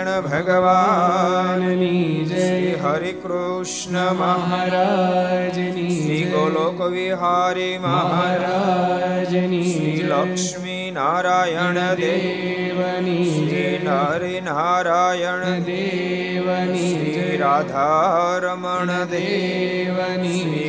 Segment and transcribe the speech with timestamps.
[0.00, 13.80] નારાયણ ભગવાનની જય હરે કૃષ્ણ મહારાજની શ્રી ગોલોક વિહારી મહારાજની શ્રી લક્ષ્મી નારાયણ દેવની શ્રી
[13.80, 20.59] નરે નારાયણ દેવની શ્રી રાધારમણ દેવની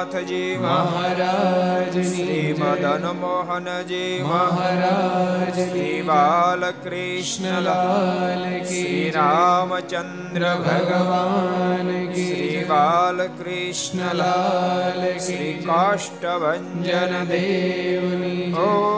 [0.00, 6.84] જગન્નાથજી મહારાજ શ્રી મદન મોહનજી મહારાજ શ્રી બાલકૃષ્ણલાલ
[8.64, 14.22] શ્રી રામચંદ્ર ભગવાન શ્રી બાલકૃષ્ણલાલ
[15.20, 16.86] શ્રી કાષ્ટભન
[17.28, 18.97] દેવની ઓ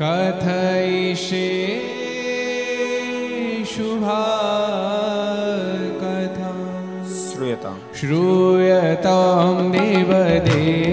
[0.00, 1.46] कथयिषे
[3.70, 4.24] शुभा
[6.02, 6.50] कथा
[7.20, 10.85] श्रूयतां श्रूयतां देवदेव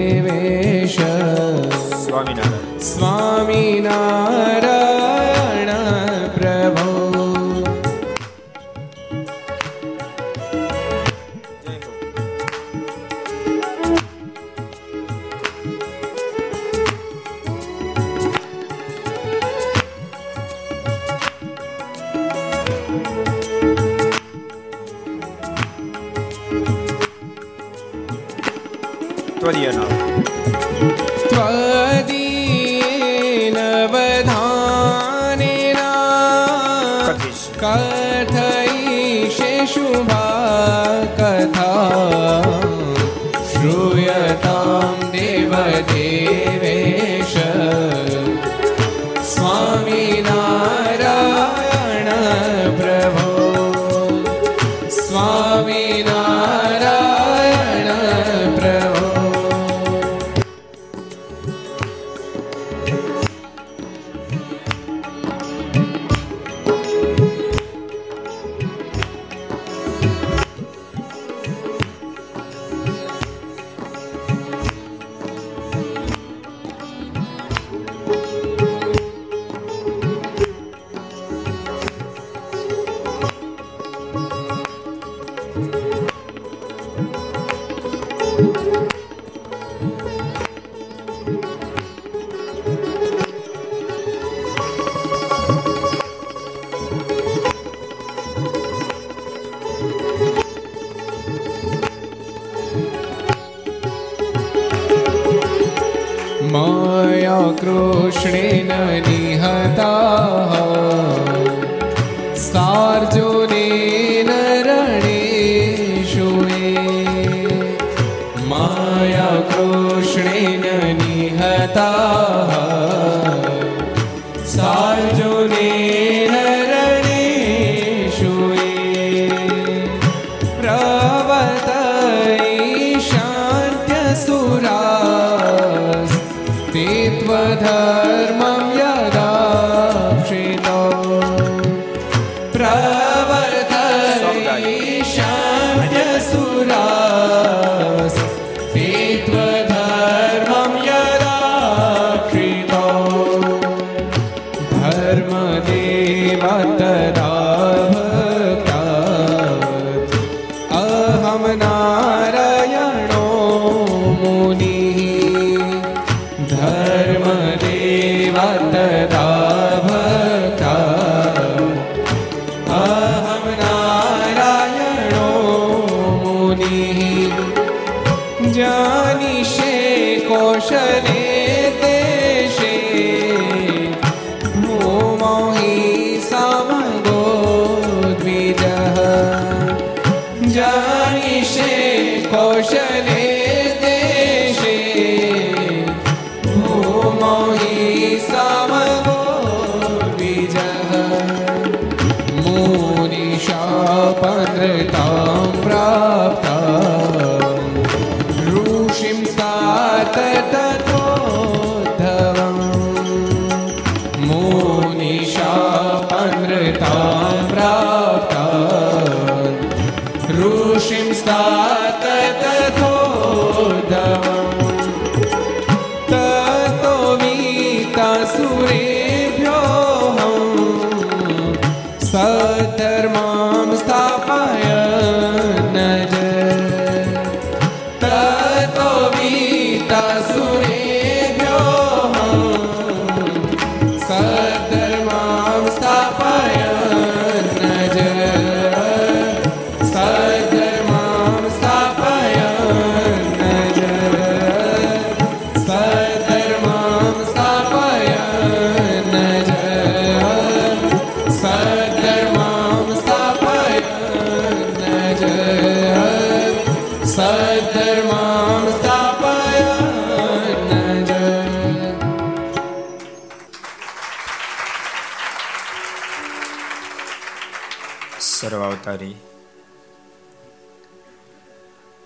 [278.94, 279.16] સર્વાવતારી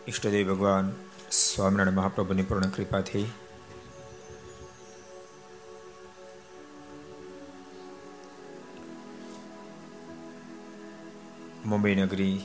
[0.06, 0.86] ઈષ્ટદેવ ભગવાન
[1.38, 3.26] સ્વામિનારાયણ મહાપ્રભુની પૂર્ણ કૃપાથી
[11.64, 12.36] મુંબઈ નગરી,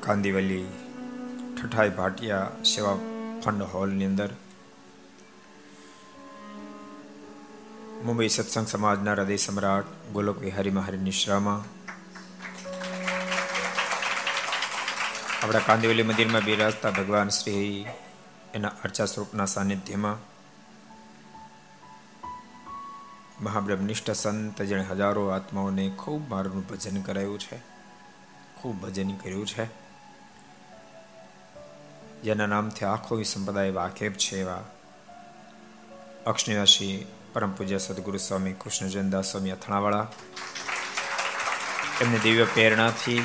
[0.00, 0.66] કાંદીવલી,
[1.56, 2.96] ઠઠાઈ ભાટિયા સેવા
[3.44, 4.30] ફંડ હોલની અંદર
[8.04, 11.60] મુંબઈ સત્સંગ સમાજના હૃદય સમ્રાટ ગોલોક વિહારી મહારી નિશ્રામાં.
[15.42, 17.86] આપણા કાંદિવલી મંદિરમાં બિરાજતા ભગવાન શ્રી
[18.54, 20.18] એના અર્ચા સ્વરૂપના સાનિધ્યમાં
[23.44, 27.58] મહાબ્રહ્મનિષ્ઠ સંત જેણે હજારો આત્માઓને ખૂબ મારું ભજન કરાયું છે,
[28.62, 29.66] ખૂબ ભજન કર્યું છે.
[32.22, 34.64] જેના નામથી આખો સંપ્રદાય વાકેફ છે એવા
[36.26, 40.08] અક્ષનિવાસી પરમ પૂજ્ય સદગુરુ સ્વામી કૃષ્ણજનદાસ સ્વામી અથણાવાળા
[42.00, 43.22] એમની દિવ્ય પ્રેરણાથી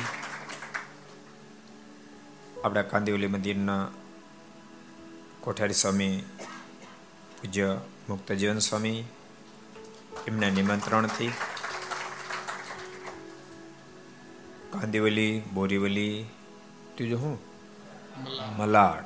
[2.64, 3.88] આપણા કાંદિવલી મંદિરના
[5.40, 6.22] કોઠારી સ્વામી
[7.42, 9.04] પૂજ્ય મુક્તજીવન સ્વામી
[10.26, 11.28] એમના નિમંત્રણથી
[14.70, 16.24] કાંદિવલી બોરીવલી
[16.94, 17.38] ત્રીજું હું?
[18.56, 19.04] મલાડ.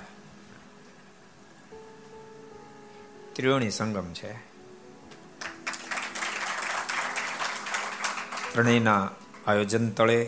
[3.32, 4.51] ત્રિવેણી સંગમ છે.
[8.51, 9.03] ત્રણેયના
[9.45, 10.19] આયોજન તળે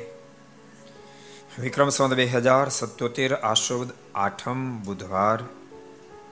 [1.58, 5.40] વિક્રમ સંવત બે હજાર સત્યોતેર આશ્રવદ આઠમ બુધવાર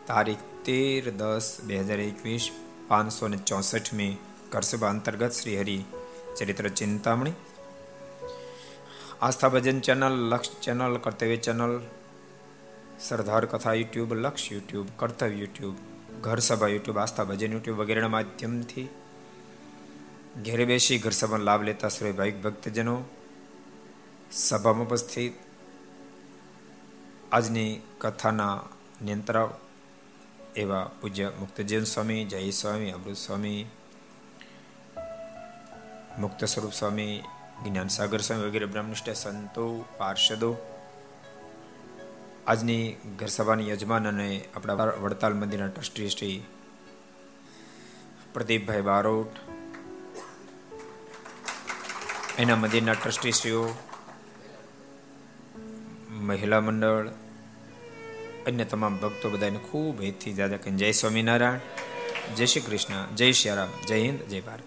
[0.07, 2.45] તારીખ તેર દસ બે હજાર એકવીસ
[2.89, 4.13] પાંચસો ને ચોસઠમી
[4.49, 5.77] કરસભા અંતર્ગત Shri Hari
[6.35, 7.35] Charitra Chintamani
[9.21, 11.73] Aastha Bhajan channel Laksh channel Kartavya channel
[12.99, 15.75] Sardar Katha YouTube Laksh YouTube કર્તવ્ય યુટ્યુબ
[16.21, 18.87] ઘર સભા યુટ્યુબ આસ્થા ભજન યુટ્યુબ વગેરેના માધ્યમથી
[20.40, 23.04] ઘેરે બેસી ઘર સભાનો લાભ લેતા શ્રી ભાઈ ભક્તજનો
[24.32, 25.32] સભામાં ઉપસ્થિત.
[27.32, 28.62] આજની કથાના
[29.04, 29.60] નિયંત્રક
[30.56, 33.66] એવા પૂજ્ય મુક્તજીવન સ્વામી, જય સ્વામી, અમૃત સ્વામી,
[36.18, 37.22] મુક્ત સ્વરૂપ સ્વામી,
[37.64, 40.56] જ્ઞાન સાગર સ્વામી વગેરે બ્રહ્મનિષ્ઠ સંતો, પાર્ષદો.
[42.46, 46.44] આજની ઘર સભાની યજમાન અને આપણા વડતાલ મંદિરના ટ્રસ્ટી શ્રી
[48.34, 49.51] પ્રદીપભાઈ બારોટ
[52.38, 53.74] એના મંદિરના ટ્રસ્ટીશ્રીઓ,
[56.10, 57.08] મહિલા મંડળ,
[58.46, 61.58] અન્ય તમામ ભક્તો બધાને ખૂબ હેતથી દાદા કહે જય સ્વામિનારાયણ,
[62.34, 64.62] જય શ્રી કૃષ્ણ, જય શ્રી રામ, જય હિન્દ, જય ભારત.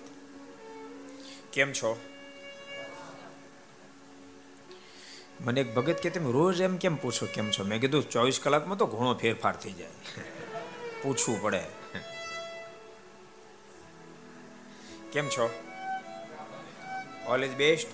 [1.53, 2.00] કેમ છો?
[5.41, 7.63] મને એક ભગત કે તમે રોજ એમ કેમ પૂછો, કેમ છો?
[7.63, 9.89] મેં કીધું ચોવીસ કલાકમાં તો ઘણો ફેરફાર થઈ જાય.
[11.03, 11.63] પૂછવું પડે.
[15.12, 15.64] કેમ છો?
[17.27, 17.88] ઓલ ઇઝ બેસ્ટ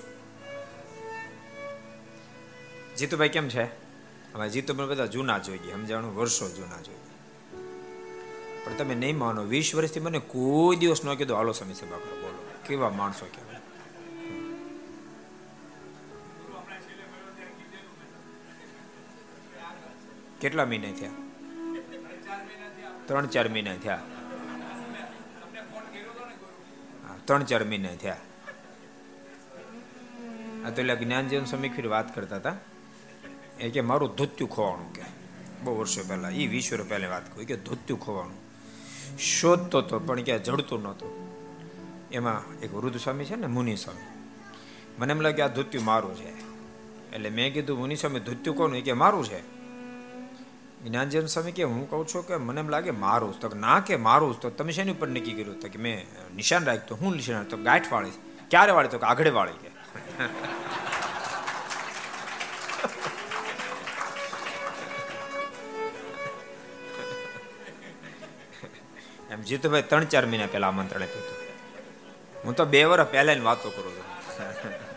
[2.97, 3.63] જીતુભાઈ કેમ છે?
[4.33, 5.75] હવે જીતુભાઈ બધા જૂના જોઈ ગયા.
[5.75, 6.15] સમજાણું?
[6.15, 6.95] વર્ષો જૂના જોઈ
[8.65, 12.15] પણ તમે નહીં માનો, વીસ વર્ષથી મને કોઈ દિવસ ન કીધું હાલો સમય સેવા કરો.
[12.21, 12.51] બોલો.
[12.67, 13.51] કેવા માણસો કેવા?
[20.41, 21.09] કેટલા મહિના થયા?
[23.05, 24.01] ત્રણ ચાર મહિના થયા.
[27.25, 28.17] ત્રણ ચાર મહિના થયા.
[30.65, 32.55] આ તો એટલે જ્ઞાનજીવન સ્વામી ફીર વાત કરતા હતા.
[33.59, 35.01] એ કે, મારું ધોત્યું ખોવાનું કે.
[35.63, 38.51] બહુ વર્ષો પહેલા એ વીસ વર્ષ પહેલા વાત કહું કે, ધોત્યું ખોવાનું.
[39.17, 41.09] શોધતો હતો પણ ક્યાં જડતું નહોતું.
[42.11, 44.01] એમાં એક વૃદ્ધ સ્વામી છે ને, મુનિ સ્વામી.
[44.99, 46.29] મને એમ લાગે આ ધોત્યું મારું છે.
[47.11, 48.81] એટલે મેં કીધું, મુનિ સ્વામી, ધોત્યું કોનું?
[48.81, 49.39] કે, મારું છે.
[50.83, 54.39] જ્ઞાનજન સ્વામી કે, હું કહું છું કે, મને એમ લાગે મારું તો ના કે, મારું
[54.39, 55.59] તો તમે શેની ઉપર નક્કી કર્યું?
[55.59, 58.09] તો કે, મેં નિશાન રાખ્યું હું નિશાન તો ગાંઠ વાળી
[58.49, 58.87] ક્યારે વાળી?
[58.87, 59.70] તો કે આગળ વાળી કે
[69.31, 71.41] એમ જીતુભાઈ ત્રણ ચાર મહિના પહેલા આમંત્રણ આપ્યું હતું
[72.45, 74.05] હું તો બે વર્ષ પહેલા વાતો કરું છું.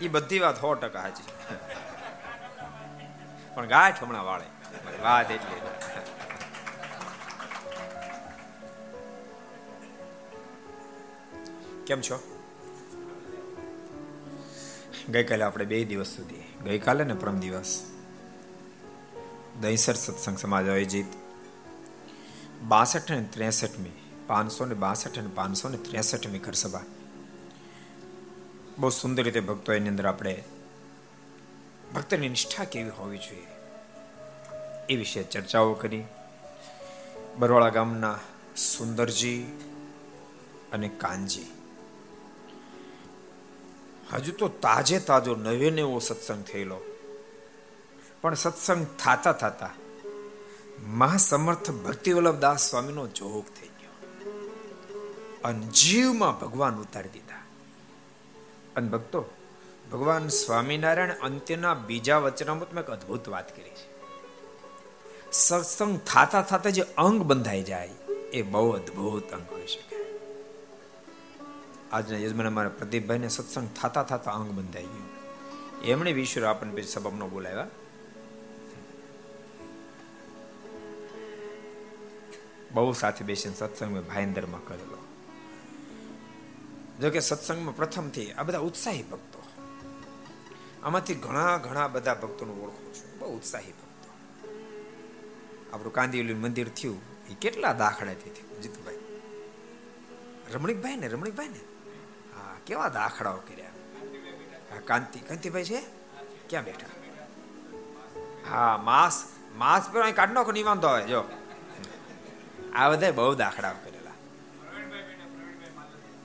[0.00, 1.24] એ બધી વાત સો ટકા સાચી.
[3.54, 4.44] પણ ગાંઠ હમણાં વાળે.
[5.02, 5.75] વાત એટલી.
[11.86, 12.16] કેમ છો?
[15.10, 17.72] ગઈકાલે આપણે બે દિવસ સુધી, ગઈકાલે ને પરમ દિવસ,
[19.60, 21.06] દહીસર સત્સંગ સમાજ આયોજિત,
[22.68, 23.94] બાસઠ અને ત્રેસઠમી,
[24.26, 26.84] પાંચસો ને બાસઠ અને પાંચસો ને ત્રેસઠમી ઘરસભા
[28.78, 30.34] બહુ સુંદર રીતે ભક્તો એની અંદર આપણે,
[31.94, 33.48] ભક્તની નિષ્ઠા કેવી હોવી જોઈએ,
[34.88, 36.04] એ વિશે ચર્ચાઓ કરી.
[37.38, 38.18] બરવાળા ગામના
[38.56, 39.42] સુંદરજી
[40.72, 41.46] અને કાનજી
[44.14, 46.80] હજુ તો તાજે તાજો નવે નવો સત્સંગ થયેલો.
[48.20, 49.70] પણ સત્સંગ થાતા થાતા
[50.86, 53.90] મહાસમર્થ ભક્તિ વલ્લભદાસ સ્વામીનો જોગ થઈ ગયો.
[55.44, 57.36] અને જીવમાં ભગવાન ઉતારી દીધા.
[58.76, 59.24] અને ભક્તો,
[59.92, 63.96] ભગવાન સ્વામિનારાયણ અંત્યના બીજા વચનામૃતમાં એક અદ્ભુત વાત કરી છે.
[65.32, 67.90] સત્સંગ થાતા થાતા જે અંગ બંધાઈ જાય,
[68.32, 69.95] એ બહુ અદ્ભુત અંગ હોઈ શકે.
[71.92, 75.16] આજના યજમાન અમારા પ્રદીપભાઈને સત્સંગ થતા થતા અંગ બંધાઈ ગયું.
[75.82, 77.66] એમણે વિશ્વ આપણને પછી સબબનો બોલાવ્યા.
[82.72, 85.06] બહુ સાથે બેસીને સત્સંગ મેં ભાઈંદરમાં કરેલો.
[87.00, 89.42] જોકે સત્સંગમાં પ્રથમથી આ બધા ઉત્સાહી ભક્તો.
[90.82, 93.18] આમાંથી ઘણા ઘણા બધા ભક્તોનું ઓળખું છું.
[93.18, 94.10] બહુ ઉત્સાહી ભક્તો.
[95.72, 97.00] આપણું કાંદીવલી મંદિર થયું.
[97.30, 98.98] એ કેટલા દાખલાથી થયું, જીતુભાઈ?
[100.54, 101.75] રમણીકભાઈ ને રમણીકભાઈ ને
[102.66, 103.66] કેવા દાખલાઓ કર્યા?
[104.84, 105.82] કાંતિ, કાંતિભાઈ છે?
[106.48, 106.86] ક્યાં બેઠા?
[108.50, 111.24] હા, માસ માસ પર કાઢ નાખો નહીં વાંધો આવે જો.
[112.74, 114.10] આ બધા બહુ દાખલાઓ કરેલા.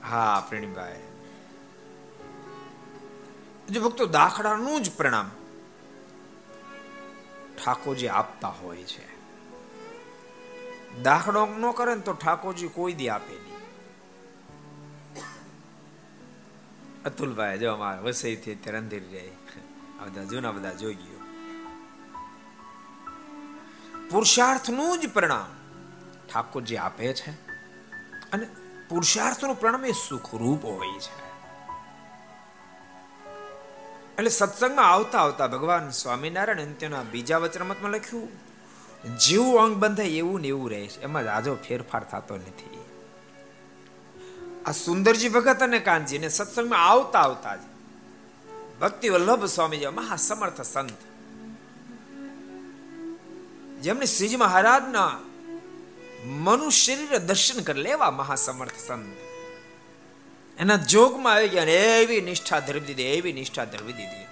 [0.08, 1.02] હા, પ્રવીણભાઈ.
[3.70, 5.30] જો ભક્તો, દાખલાનું જ પ્રણામ
[7.64, 9.12] ઠાકોરજી આપતા હોય છે.
[11.02, 13.41] દાખલો ન કરે ને તો ઠાકોરજી કોઈ દી આપે
[17.04, 19.30] અતુલભાઈ જો અમારા વસઈ થી અત્યારે અંધેરી રહે
[20.00, 21.20] આ બધા જૂના બધા જોઈ ગયો
[24.10, 25.50] પુરુષાર્થનું જ પ્રણામ
[26.32, 27.30] ઠાકોરજી આપે છે
[28.32, 28.46] અને
[28.88, 31.22] પુરુષાર્થનું પ્રણામ એ સુખરૂપ હોય છે.
[34.18, 38.28] એટલે સત્સંગમાં આવતા આવતા ભગવાન સ્વામિનારાયણ અંત્યના બીજા વચનામતમાં લખ્યું,
[39.18, 41.00] જેવું અંગ બંધાય એવું ને એવું રહે છે.
[41.00, 42.84] એમાં આજો ફેરફાર થતો નથી.
[44.66, 47.60] આ સુંદરજી ભગત અને કાનજી ને સત્સંગમાં આવતા આવતા જ
[48.80, 50.98] ભક્તિ વલ્લભ સ્વામીજી મહાસમર્થ સંત.
[53.82, 55.18] જેમને શ્રીજી મહારાજના
[56.24, 59.16] મનુ શરીર દર્શન કરી લેવા મહાસમર્થ સંત.
[60.60, 64.24] એના જોગમાં આવી ગયા એવી નિષ્ઠા ધરવી દીધી, એવી નિષ્ઠા ધરવી દીધી.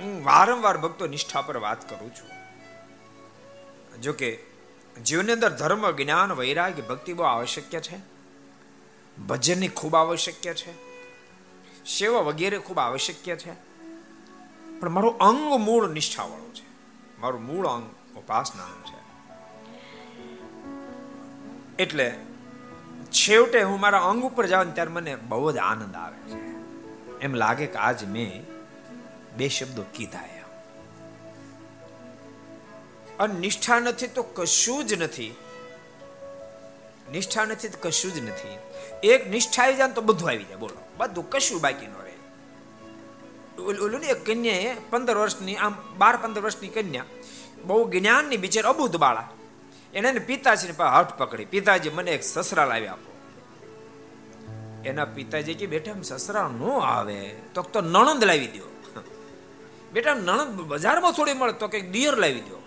[0.00, 2.34] હું વારંવાર ભક્તો નિષ્ઠા પર વાત કરું છું.
[4.02, 4.38] જોકે
[5.04, 8.13] જીવનની અંદર ધર્મ, જ્ઞાન, વૈરાગ્ય, ભક્તિ બહુ આવશ્યક છે.
[9.18, 10.72] ભજનની ખૂબ આવશ્યક છે.
[11.84, 13.52] સેવા વગેરે ખૂબ આવશ્યક છે.
[14.80, 16.66] પણ મારું અંગ મૂળ નિષ્ઠાવાળું છે.
[17.20, 19.04] મારું મૂળ અંગ ઉપાસનાનું છે.
[21.76, 22.16] એટલે
[23.12, 26.40] છેવટે હું મારા અંગ ઉપર જાઉં ત્યારે મને બહુ જ આનંદ આવે છે.
[27.18, 28.44] એમ લાગે કે આજ મેં
[29.36, 30.20] બે શબ્દો કીધા
[33.20, 35.34] અને નિષ્ઠા નથી તો કશું જ નથી.
[37.12, 38.58] નિષ્ઠા નથી તો કશું જ નથી.
[39.04, 40.56] એક નિષ્ઠા આવી જાય તો બધું આવી જાય.
[40.56, 40.78] બોલો.
[40.96, 42.12] બધું કશું બાકી ન રહે.
[43.84, 47.04] ઓલું ને એક કન્યાએ પંદર વર્ષની, આમ બાર પંદર વર્ષની કન્યા,
[47.64, 49.28] બહુ જ્ઞાનની બિચાર અબુધ બાળા
[49.94, 51.44] એને પિતાજીને હઠ પકડી.
[51.44, 53.10] પિતાજી, મને એક સસરા લાવી આપો.
[54.84, 57.20] એના પિતાજી કે, બેટા સસરા નો આવે
[57.54, 58.66] તો તો નણંદ લાવી દો
[59.92, 62.58] બેટા નણંદ બજારમાં થોડી મળે તો કંઈક દિયર લાવી દો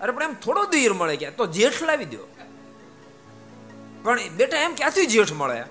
[0.00, 2.22] અરે, પણ એમ થોડો દિયર મળે ગયા તો જેઠ લાવી દો
[4.02, 5.64] પણ બેટા એમ ક્યાંથી જેઠ મળે?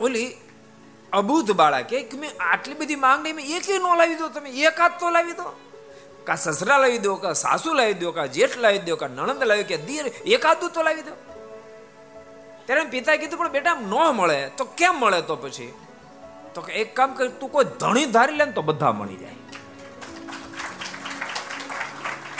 [0.00, 0.32] ઓલી
[1.12, 5.00] અબુધ બાળા કે મેં આટલી બધી માંગણી મેં એક નો લાવી દો, તમે એક હાથ
[5.00, 5.60] તો લાવી દો.
[6.24, 9.64] કા સસરા લાવી દો, કા સાસુ લાવી દો, કા જેઠ લાવી દો, કા નણંદ લાવી
[9.64, 11.14] કે દીર એક હાથ તો લાવી દો.
[12.66, 14.50] ત્યારે પિતા કીધું, પણ બેટા, ન મળે.
[14.56, 15.72] તો કેમ મળે તો પછી?
[16.54, 19.37] તો કે, એક કામ કર, તું કોઈ ધણી ધારી લે ને તો બધા મળી જાય.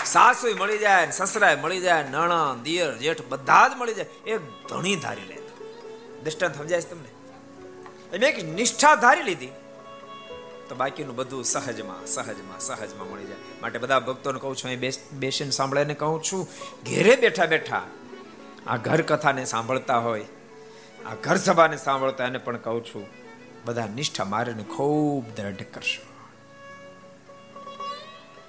[0.08, 4.06] સાસુ મળી જાય સસરાય મળી જાય નણંદ, દિયર, જેઠ બધા જ મળી જાય.
[4.26, 5.38] એક ધણી ધારી લે.
[6.24, 7.10] દ્રષ્ટાંત સમજાય છે તમને?
[8.18, 9.50] મેં એક નિષ્ઠા ધારી લીધી.
[10.68, 13.60] તો બાકીનું બધું સહજમાં સહજમાં સહજમાં મળી જાય.
[13.62, 14.80] માટે બધા ભક્તોને કહું છું, અહીં
[15.18, 16.42] બેસીને સાંભળીને કહું છું,
[16.86, 17.82] ઘેરે બેઠા બેઠા
[18.66, 20.24] આ ઘર કથાને સાંભળતા હોય,
[21.06, 23.06] આ ઘર સભાને સાંભળતા એને પણ કહું છું,
[23.64, 26.04] બધા નિષ્ઠા મારીને ખૂબ દ્રઢ કરશો.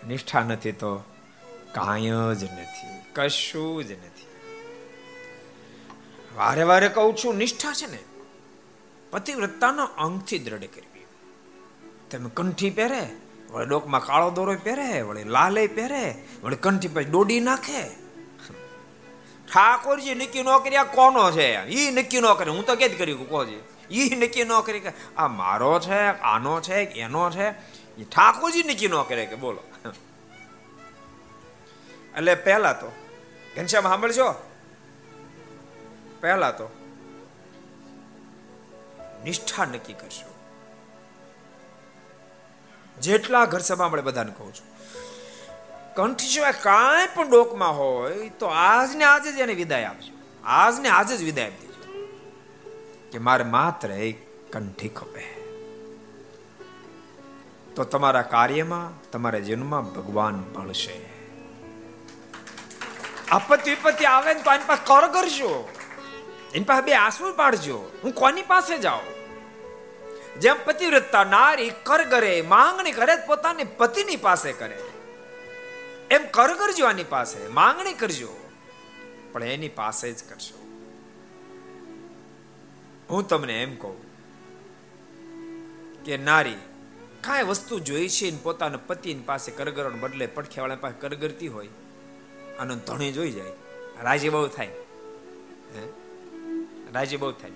[0.08, 0.92] નિષ્ઠા નથી તો
[1.74, 4.28] કાંઈ જ નથી, કશું જ નથી.
[6.36, 7.98] વારે વારે કહું છું, નિષ્ઠા છે ને,
[9.12, 11.06] પતિવ્રતાનો અંગથી દ્રઢ કરવી.
[12.12, 13.10] તમે કંઠી પહેરે,
[13.52, 18.10] વળે ડોકમાં કાળો દોરો પહેરે, વળે લાલે પહેરે, વળે કંઠી પછી દોડી નાખે.
[19.54, 21.68] ઠાકોરજી, નક્કી ન કર્યા કોનો છે?
[21.68, 23.60] ઈ નક્કી ન કરે હું તો કે જ કર્યું કોજી.
[23.92, 27.50] ઈ નક્કી ન કરી કે આ મારો છે, આનો છે એનો છે.
[27.98, 29.64] એ ઠાકોરજી નક્કી ન કરે કે બોલો.
[32.18, 32.92] એટલે પહેલા તો,
[33.58, 34.34] ઘનશ્યામ સાંભળજો.
[36.22, 36.70] પહેલા તો
[39.24, 40.34] નિષ્ઠા નક્કી કરશો
[43.02, 44.70] જેટલા ઘર સભા આપણે બધાને કહું છું.
[45.96, 50.14] કંઠ સિવાય કાંઈ પણ ડોકમાં હોય તો આજને આજે જ એને વિદાય આપજો.
[50.44, 52.08] આજને આજે જ વિદાય આપી દેજો
[53.12, 54.18] કે મારે માત્ર એક
[54.54, 55.40] કંઠી ખપે.
[57.76, 61.09] તો તમારા કાર્યમાં, તમારા જીવનમાં ભગવાન ભળશે.
[63.32, 65.70] આપત્તિ વિપત્તિ આવે ને તો આની પાસે કર કરજો.
[66.54, 67.92] એની પાસે બે આંસુ પાડજો.
[68.04, 69.20] હું કોની પાસે જાઉં?
[70.40, 74.80] જેમ પતિવ્રતતા નારી કર કરે, માંગણી કરે પોતાની પતિની પાસે કરે.
[76.12, 78.50] એમ કર કરજો આની પાસે, માંગણી કરજો.
[79.32, 80.60] પણ એની પાસે જ કરશો.
[83.10, 84.10] હું તમને એમ કહું
[86.04, 86.56] કે નારી
[87.22, 91.70] કાંઈ વસ્તુ જોઈ છે પોતાના પતિની પાસે કરગરણ બદલે પડખેવાળા પાસે કરગરતી હોય?
[92.60, 93.52] આનો ધણી જોઈ જાય.
[94.02, 94.72] રાજી બહુ થાય.
[96.94, 97.52] રાજી બહુ થાય.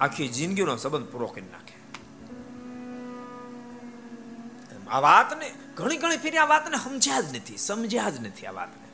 [0.00, 1.74] આખી જિંદગીનો સંબંધ પૂરો કરી નાખે.
[4.90, 8.84] આ વાતને ઘણી ઘણી ફેરી આ વાતને સમજ્યા જ નથી, સમજ્યા જ નથી આ વાતને.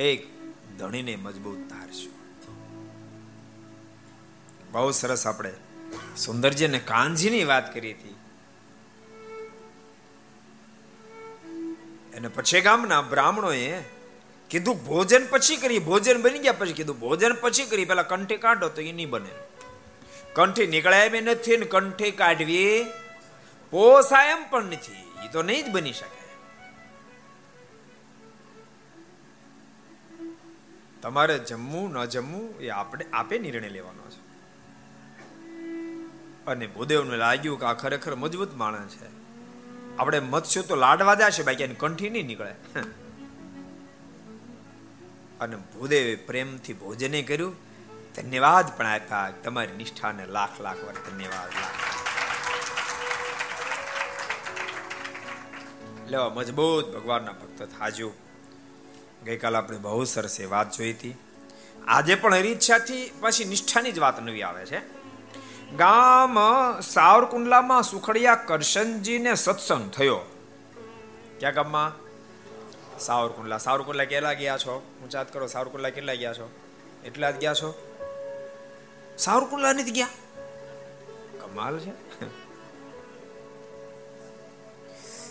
[0.00, 0.26] એક
[0.78, 2.12] ધણીને મજબૂત ધારશું.
[4.72, 5.52] બહુ સરસ આપણે
[6.16, 8.14] સુંદરજી અને કાનજીની વાત કરી હતી.
[12.16, 13.82] અને પછી ગામના બ્રાહ્મણોએ
[14.50, 18.68] કીધું, ભોજન પછી કરી ભોજન બની ગયા પછી કીધું, ભોજન પછી કરી પેલા કંઠી કાઢો
[18.68, 19.28] તો એ નહીં બને.
[20.34, 22.86] કંઠી નીકળાય બી નથી ને કંઠી કાઢવી
[23.70, 25.26] પોસાય એમ પણ નથી.
[25.26, 26.22] એ તો નહીં જ બની શકે.
[31.02, 34.32] તમારે જમવું, ન જમવું એ આપણે, આપે નિર્ણય લેવાનો છે.
[36.46, 39.21] અને ભૂદેવને લાગ્યું કે આ ખરેખર મજબૂત માણસ છે.
[39.98, 42.54] આપણે મત્સ્યો તો લાડવા જશે બાકી એની કંઠી નહીં નીકળે.
[45.40, 47.56] અને ભૂદેવે પ્રેમથી ભોજને કર્યું.
[48.16, 49.32] ધન્યવાદ પણ આપ્યા.
[49.44, 51.52] તમારી નિષ્ઠાને લાખ લાખ વાર ધન્યવાદ.
[56.10, 58.12] લેવા મજબૂત ભગવાનના ભક્ત થાજો.
[59.24, 61.14] ગઈકાલે આપણે બહુ સરસ વાત જોઈ હતી.
[61.86, 65.01] આજે પણ હરિચ્છાથી પછી નિષ્ઠાની જ વાત નવી આવે છે.
[65.76, 66.38] ગામ
[66.80, 70.20] સાવરકુંડલામાં સુખડિયા કરશનજીને સત્સંગ થયો.
[71.40, 71.92] ક્યાં ગામમાં?
[72.98, 73.58] સાવરકુંડલા.
[73.58, 74.96] સાવરકુંડલા કેટલા ગયા છો?
[75.02, 76.50] ઊંચાત કરો, સાવરકુંડલા કેટલા ગયા છો?
[77.04, 77.90] એટલા જ ગયા છો?
[79.18, 80.06] સાવરકુંડલા નથી ગયા.
[81.40, 81.92] કમાલ છે.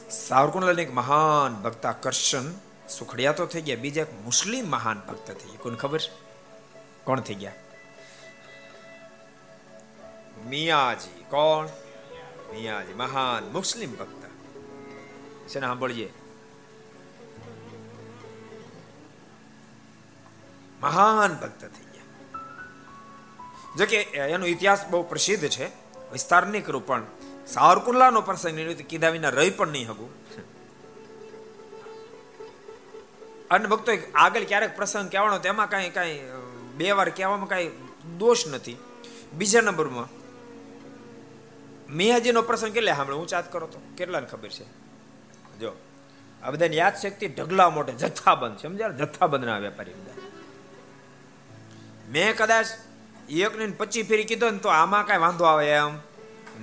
[0.10, 2.54] સાવરકુંડલા એક મહાન ભક્તા કરશન
[2.90, 6.00] સુખડિયા તો થઈ ગયા, બીજા એક મુસ્લિમ મહાન ભક્ત થઈ કોને ખબર?
[7.04, 7.52] કોણ થઈ ગયા?
[10.50, 11.68] મિયાજી, કોણ?
[12.54, 14.24] મિયાજી, મહાન મુસ્લિમ ભક્ત.
[15.50, 16.10] શેને સાંભળીએ?
[20.82, 22.10] મહાન ભક્ત થઈ ગયા.
[23.78, 25.66] જોકે એનો ઇતિહાસ બહુ પ્રસિદ્ધ છે
[26.12, 27.04] વિસ્તાર નહીં કરું, પણ
[27.48, 30.12] સાવરકુંડલાનો પ્રસંગ નિવૃત્તિ કીધા વિના રહી પણ નહીં હગું.
[33.52, 36.20] અને ભક્તો આગળ ક્યારેક પ્રસંગ કહેવાનો તેમાં કાંઈ કાંઈ
[36.76, 37.72] બે વાર કહેવામાં કાંઈ
[38.18, 38.78] દોષ નથી.
[39.34, 40.21] બીજા નંબરમાં
[41.92, 42.94] મિયાજીનો પ્રસંગ કેટલે?
[42.94, 44.64] સાંભળે હું ચાત કરો તો કેટલાને ખબર છે?
[45.60, 45.72] જો,
[46.44, 48.90] આ બધાને યાદ શક્તિ ઢગલા મોટે જથ્થાબંધ છે, સમજ્યા?
[48.90, 50.12] જથ્થાબંધના વેપારી બધા.
[52.10, 52.66] મેં કદાચ
[53.30, 55.98] એક ને પચી ફેરી કીધો ને તો આમાં કાંઈ વાંધો આવે એમ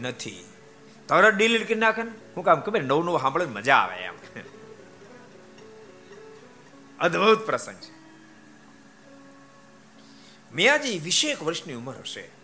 [0.00, 0.44] નથી.
[1.08, 2.10] તરત ડિલીટ કરી નાખે ને?
[2.36, 2.82] હું કામ ખબર?
[2.82, 4.14] નવું નવું સાંભળે મજા આવે એમ.
[7.00, 7.98] અદ્ભુત પ્રસંગ છે.
[10.54, 12.37] મિયાજી વીસેક વર્ષની ઉંમર હશે.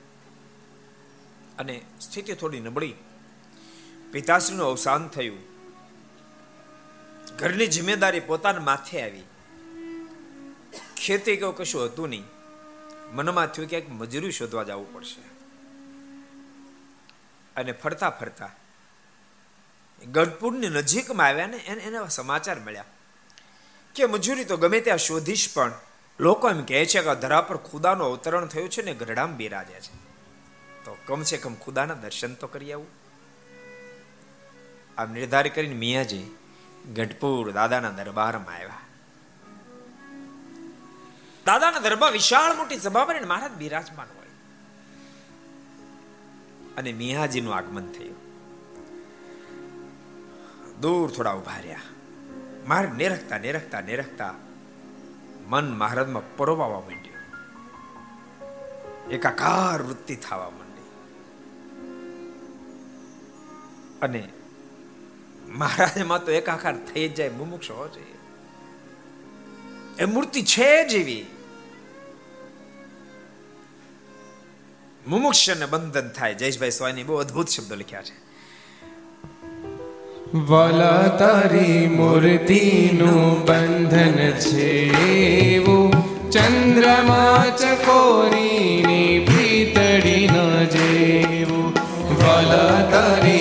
[1.59, 2.95] અને સ્થિતિ થોડી નબળી.
[4.13, 5.39] પિતાશ્રીનું અવસાન થયું.
[7.37, 9.23] ઘરની જિમ્મેદારી પોતાના માથે આવી.
[10.97, 12.25] ખેતી કેવું કશું હતું નહીં.
[13.13, 15.21] મનમાં થયું કે મજૂરી શોધવા જવું પડશે.
[17.57, 18.51] અને ફરતા ફરતા
[20.13, 22.85] ગઢપુરની નજીકમાં આવ્યા ને એને એના સમાચાર મળ્યા.
[23.95, 25.73] કે મજૂરી તો ગમે ત્યાં શોધીશ પણ
[26.21, 30.04] લોકો એમ કહે છે કે ધરા પર ખુદાનું અવતરણ થયું છે ને ગઢડામાં બિરાજ્યા છે.
[30.85, 32.87] તો કમસે કમ ખુદાના દર્શન તો કરી આવું.
[34.99, 36.37] આમ નિર્ધાર કરીને મિયાજી
[36.95, 38.81] ગઢપુર દાદાના દરબારમાં આવ્યા.
[41.47, 44.27] દાદાના દરબાર વિશાળ મોટી સભા બને મહારાજ બિરાજમાન હોય.
[46.77, 48.25] અને મિયાજીનું આગમન થયું.
[50.81, 51.81] દૂર થોડા ઊભા રહ્યા.
[52.67, 54.35] માર્ગ નિરખતા નિરખતા નિરખતા
[55.47, 57.15] મન મહારાજમાં પરોવાવા માંડ્યું.
[59.11, 60.64] એકાકાર વૃત્તિ થવા માંડી.
[64.05, 64.29] અને
[65.49, 68.15] મહારાજમાં તો એકાકાર થઈ જાય, મુમુક્ષ હોવો જોઈએ.
[69.99, 71.27] એ મૂર્તિ છે જેવી.
[75.07, 76.35] મુમુક્ષને બંધન થાય.
[76.35, 78.25] જયેશભાઈ સ્વામી બહુ અદ્ભુત શબ્દો લખ્યા છે.
[80.39, 85.93] વાલા તારી મૂર્તિનું બંધન છે એવું
[86.31, 91.73] ચંદ્રમા ચકોરીની ભીતડી ન જેવું.
[92.25, 93.34] વાલા તારી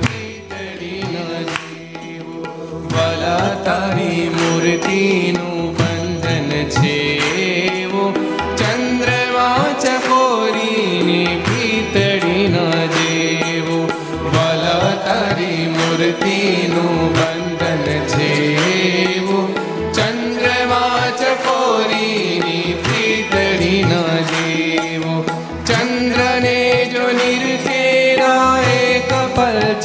[0.00, 1.16] ભીતડી ન
[3.64, 5.39] તારી મૂર્તિનું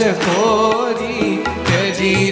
[0.05, 2.31] પલ ચકોરી ત્યજી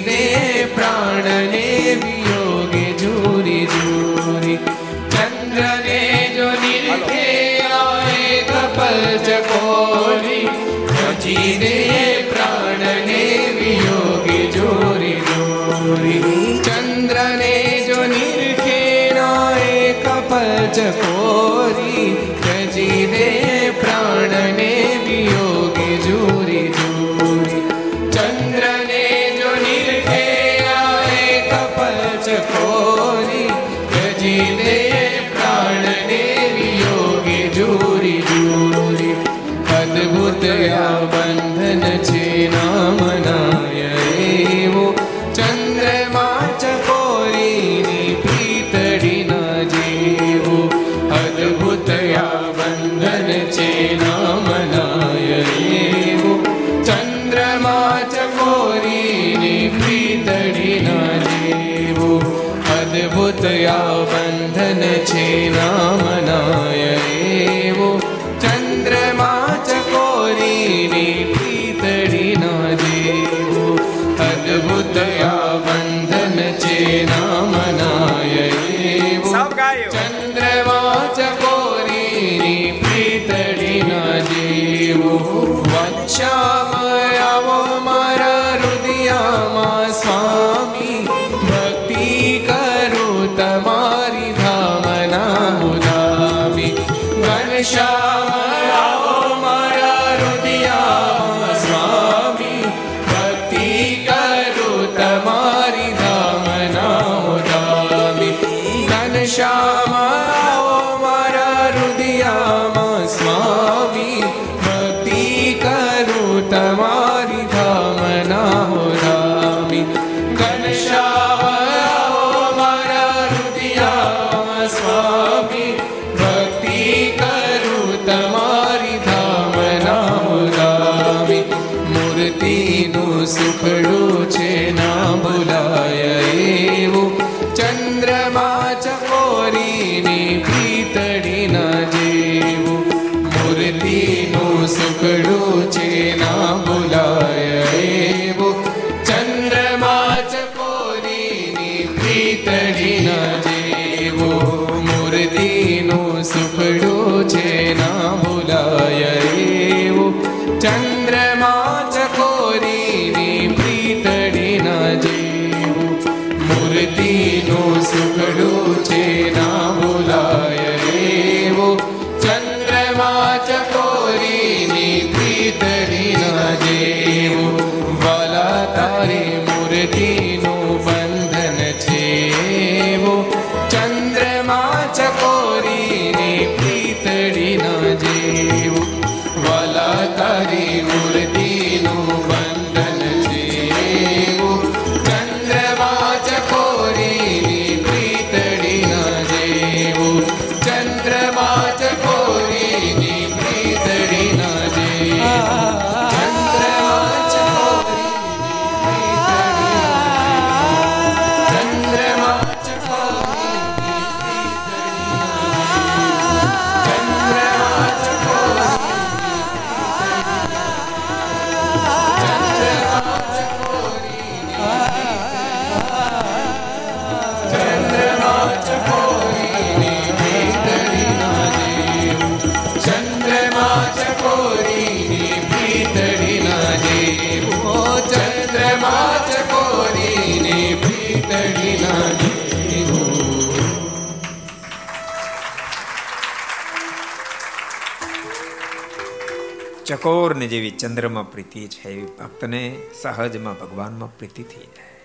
[250.03, 252.61] ચકોરને જેવી ચંદ્રમાં પ્રીતિ છે, એવી ભક્તને
[253.01, 254.95] સહજમાં ભગવાનમાં પ્રીતિ થઈ જાય.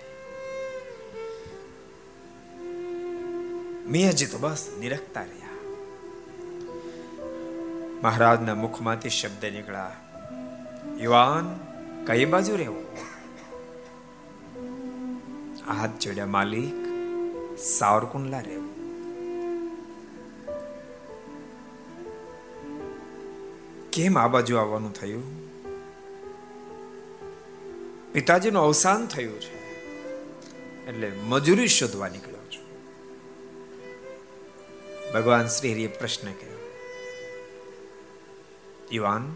[3.86, 5.54] મિયાજી તો બસ નિરખતા રહ્યા.
[8.02, 9.94] મહારાજના મુખમાંથી શબ્દ નીકળ્યા,
[10.98, 11.46] યુવાન,
[12.06, 12.86] કઈ બાજુ રહેવું?
[15.68, 16.80] હાથ જોડ્યા, માલિક,
[17.58, 18.57] સાવરકુંડલા રહેવું.
[23.98, 25.48] કેમ આ બાજુ આવવાનું થયું?
[28.12, 29.84] પિતાજીનું અવસાન થયું છે.
[30.86, 32.64] એટલે મજૂરી શોધવા નીકળ્યો છું.
[35.12, 36.72] ભગવાન શ્રી હરિએ પ્રશ્ન કર્યો.
[38.92, 39.34] યુવાન,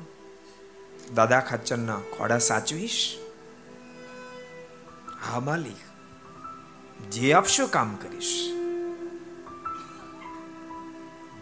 [1.14, 3.18] દાદા ખાચરના ખોડા સાચવીશ?
[5.22, 5.76] હા, માલિક.
[7.10, 8.52] જે આપશો કામ કરીશ.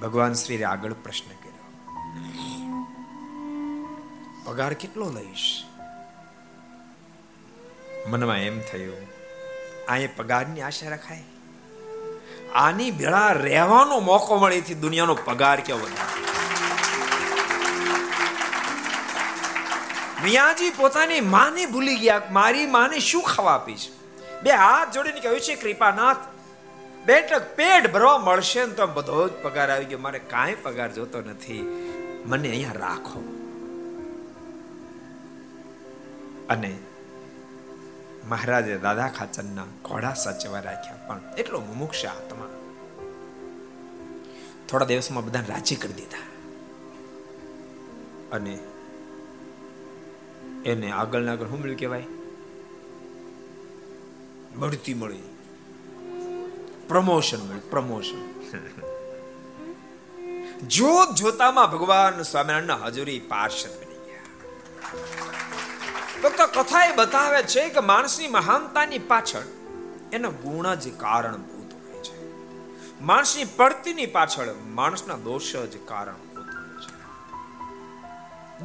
[0.02, 1.49] ભગવાન શ્રી આગળ પ્રશ્ન કર્યો.
[4.50, 5.64] પગાર કેટલો લઈશ.
[8.06, 9.08] મનમાં એમ થયું
[9.88, 11.22] અહીંયા પગારની આશા રખાય?
[12.54, 15.86] આની ભેળા રહેવાનો મોકો મળે થી દુનિયાનો પગાર કેવો
[20.24, 23.88] મિયાજી પોતાની માને ભૂલી ગયા, મારી માને શું ખાવા આપીશ?
[24.42, 26.16] બે હાથ જોડીને કહ્યું છે, કૃપાનાથ
[27.06, 29.98] બેઠક પેટ ભરવા મળશે ને તો બધો જ પગાર આવી ગયો.
[29.98, 31.62] મારે કાંઈ પગાર જોતો નથી.
[32.26, 33.39] મને અહીંયા રાખો.
[36.50, 36.78] અને
[38.28, 40.96] મહારાજે દાદા ખાચરના ઘોડા સાચવા રાખ્યા.
[41.06, 42.50] પણ એટલો મુમુક્ષ આત્મા.
[44.68, 46.18] થોડા દિવસમાં બધાને રાજી કરી દીધા.
[48.32, 48.58] અને
[50.64, 52.04] એને આગળના આગળ શું કહેવાય.
[54.56, 55.22] બઢતી મળી.
[56.88, 58.40] પ્રમોશન મળ્યું, પ્રમોશન.
[60.68, 65.29] જોત જોતામાં ભગવાન સ્વામિનારાયણ હજુરી પાર્ષદ બની ગયા.
[66.22, 69.42] ભક્તો કથા એ બતાવે છે કે માણસની મહાનતાની પાછળ
[70.12, 72.16] એના ગુણ જ કારણભૂત હોય છે.
[73.00, 77.00] માણસની પડતીની પાછળ માણસના દોષ જ કારણભૂત હોય છે.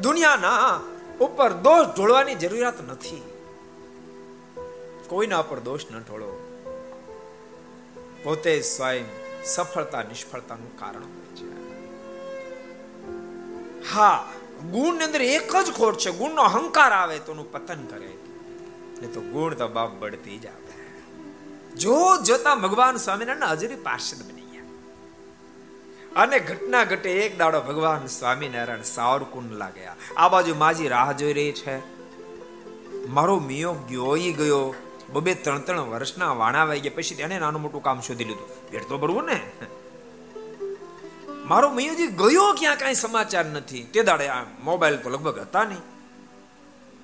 [0.02, 0.80] દુનિયાના
[1.20, 3.22] ઉપર દોષ ઢોળવાની જરૂરિયાત નથી.
[5.10, 6.42] કોઈના ઉપર દોષ ન ઢોળો.
[8.24, 9.06] પોતે સ્વયં
[9.44, 11.56] સફળતા નિષ્ફળતાનું કારણ હોય છે.
[13.94, 14.28] હા
[14.72, 16.12] ગુણ અંદર એક જ ખોટ છે.
[16.12, 18.06] ગુણનો અહંકાર આવે તો એનું પતન કરે.
[18.06, 20.66] એટલે તો ગુણ તો બાપ બળતી જ આવે.
[21.76, 24.64] જો જોતા ભગવાન સ્વામિનારાયણ હાજરી પાર્ષદ બની ગયા.
[26.24, 30.30] અને ઘટના ઘટે એક દાડો ભગવાન સ્વામિનારાયણ સાવરકુંડ લાગ્યા આ.
[30.30, 31.78] બાજુ માજી રાહ જોઈ રહી છે.
[33.08, 34.76] મારો મિયો ગયો ગયો.
[35.10, 36.92] બબે ત્રણ ત્રણ વર્ષના વાણા વાઈ ગયા.
[36.96, 38.70] પછી એને નાનું મોટું કામ શોધી લીધું.
[38.72, 39.40] પેટ તો ભરવું ને?
[41.46, 42.78] મારો મૈયાજી ગયો ક્યાં?
[42.78, 43.84] કાંઈ સમાચાર નથી.
[43.84, 45.80] તે દાડે આ મોબાઈલ તો લગભગ હતા નહીં.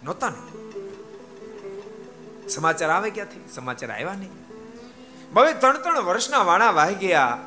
[0.03, 0.61] નહોતા નહીં
[2.49, 3.49] સમાચાર આવે ક્યાંથી?
[3.53, 4.31] સમાચાર આવ્યા નહીં.
[5.35, 7.37] હવે ત્રણ ત્રણ વર્ષના વાણા વાહી ગયા.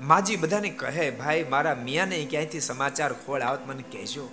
[0.00, 4.28] માજી બધાને કહે, ભાઈ, મારા મિયાને ક્યાંયથી સમાચાર ખોળ આવત મને કહેજો.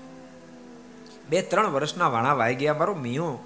[1.30, 2.74] બે ત્રણ વર્ષના વાણા વાઈ ગયા.
[2.74, 3.40] મારો મિયો,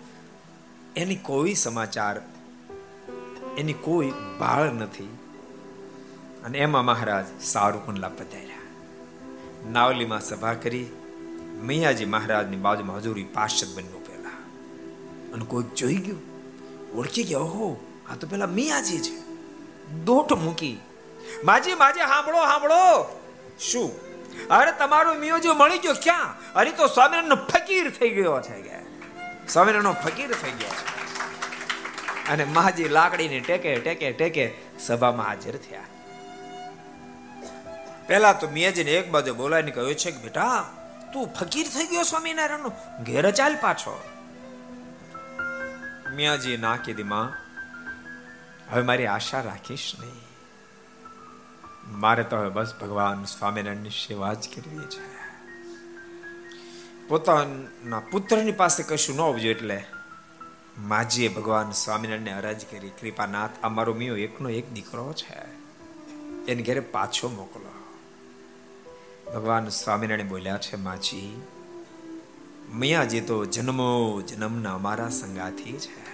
[0.96, 2.22] એની કોઈ સમાચાર,
[3.58, 5.17] એની કોઈ બાળ નથી.
[6.48, 8.58] અને એમાં મહારાજ સારું કુંડલા પધાર્યા.
[9.70, 10.86] નાવલીમાં સભા કરી
[11.62, 14.30] મૈયાજી મહારાજની બાજુમાં હજુરી પાર્ષદ બન્યો પેલા
[15.34, 16.22] અને કોઈક જોઈ ગયું?
[16.98, 17.40] ઓળખી ગયા?
[17.40, 17.80] ઓહો,
[18.12, 19.16] આ તો પેલા મિયાજી છે.
[19.94, 20.78] દોટ મૂકી.
[21.44, 23.20] માજી માજી સાંભળો સાંભળો
[23.60, 23.92] શું?
[24.48, 26.54] અરે તમારો મિયોજી મળી ગયો ક્યાં?
[26.54, 28.76] અરે તો સ્વામિનારાયણ ફકીર થઈ ગયો છે કે.
[29.48, 30.98] સ્વામિનારાયણ ફકીર થઈ ગયો છે.
[32.32, 35.82] અને માજી લાકડીને ટેકે ટેકે ટેકે સભામાં હાજર થયા.
[38.08, 40.74] પહેલા તો મિયાજીને એક બાજુ બોલાવીને કહ્યું છે કે, બેટા,
[41.14, 42.72] તું ફકીર થઈ ગયો સ્વામિનારાયણનો.
[43.04, 44.04] ઘેર ચાલ પાછો.
[46.16, 47.34] મિયાજી ના કીધી, માં,
[48.72, 50.28] હવે મારી આશા રાખીશ નહીં.
[52.00, 55.18] મારે તો હવે બસ ભગવાન સ્વામિનારાયણની સેવા જ કરવી છે.
[57.08, 59.86] પોતાના પુત્રની પાસે કશું ન આવજો એટલે
[60.78, 65.68] માજીએ ભગવાન સ્વામિનારાયણને અરજ કરી, કૃપાનાથ અમારો મિયો એકનો એક દીકરો છે.
[66.46, 67.77] એને ઘરે પાછો મોકલો.
[69.34, 71.42] ભગવાન સ્વામિનારાયણ બોલ્યા છે, માજી
[72.76, 76.08] મિયાજી તો જન્મો જન્મના અમારા સંગાથી છે.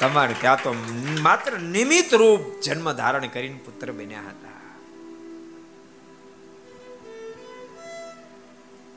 [0.00, 0.74] તમારે ત્યાં તો
[1.22, 4.56] માત્ર નિમિત્ત રૂપ જન્મ ધારણ કરીને પુત્ર બન્યા હતા.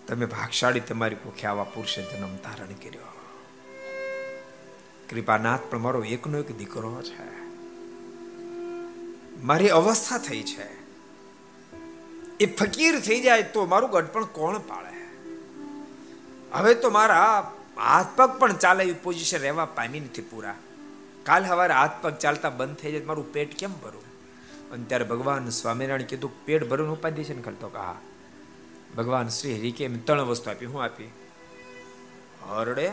[0.07, 3.07] તમે ભાગશાળી તમારી કુખે આવા પુરુષે જન્મ ધારણ કર્યો.
[5.09, 7.47] કૃપાનાથ પણ મારો એકનો એક દીકરો છે.
[9.43, 10.78] મારી અવસ્થા થઈ છે.
[12.39, 14.89] એ ફકીર થઈ જાય તો મારું ગઢપણ કોણ પાળે
[16.53, 20.55] હવે તો મારા હાથ પગ પણ ચાલે એવી પોઝિશન રહેવા પામી નથી પૂરા.
[21.23, 24.03] કાલ સવારે હાથ પગ ચાલતા બંધ થઈ જાય મારું પેટ કેમ ભરું?
[24.71, 27.95] અને ત્યારે ભગવાન સ્વામિનારાયણ કીધું, પેટ ભરવાનું ઉપાધિ છે ને કરતો કે, હા.
[28.97, 31.11] ભગવાન શ્રી હરિ કે ત્રણ વસ્તુ આપી, હું આપી?
[32.49, 32.91] હરડે,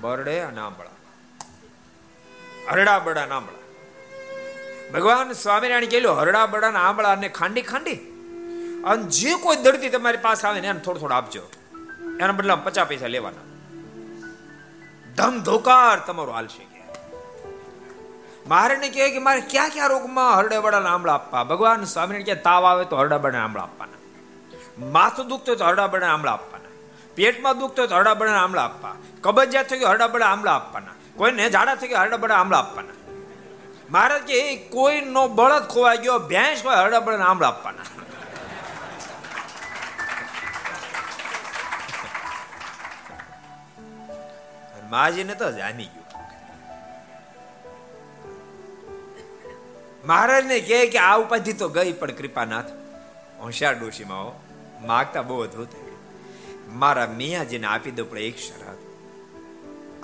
[0.00, 0.90] બરડે અને આંબળા.
[2.70, 3.58] હરડા બડા નાંબળા
[4.92, 8.07] ભગવાન સ્વામિનારાયણ કહેલું, હરડા બડા આંબળા અને ખાંડી ખાંડી.
[8.84, 11.42] અને જે કોઈ દર્દી તમારી પાસે આવે ને એને થોડું થોડું આપજો.
[12.20, 13.48] એના બદલામાં પચાસ પૈસા લેવાના.
[15.16, 16.68] ધમ ધોકાર તમારો હાલશે
[18.46, 21.44] મારે ને કહે કે મારે ક્યાં ક્યાં રોગમાં હરડાબડા આમળા આપવા?
[21.44, 23.98] ભગવાન સ્વામિને કે તાવ આવે તો હરડાબડા આમળા આપવાના.
[24.86, 26.68] માથું દુખતો તો હરડાબડા આમળા આપવાના.
[27.14, 28.94] પેટમાં દુખતો તો હરડાબડા આમળા આપવા.
[29.20, 30.90] કબજિયાત થઈ ગયો હરડાબડા આમળા આપવાના.
[31.16, 32.88] કોઈને ઝાડા થઈ ગયો હરડાબડા આમળા આપવાના.
[33.90, 38.07] મહારાજ કે કોઈ નો બળદ ખોવાઈ ગયો, ભેંસ હોય હરડાબડા આમળા આપવાના.
[44.90, 46.06] માજીને તો જામી ગયું.
[50.06, 52.70] મહારાજને કહે કે આ ઉપાધિ તો ગઈ, પણ કૃપાનાથ,
[53.40, 54.32] હોશિયાર ડોશીમાં
[54.86, 55.68] માગતા બહુ અદભુત
[56.68, 58.78] મારા મિયાજીને આપી દો, પણ એક શરત.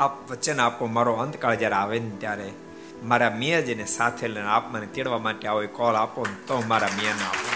[0.01, 2.53] આપ વચન આપો, મારો અંતકાળ જ્યારે આવે ને ત્યારે
[3.03, 7.25] મારા મિયાજીને સાથે લઈને આપ મને તેડવા માટે આવો કોલ આપો ને તો મારા મિયાને
[7.25, 7.47] આપો.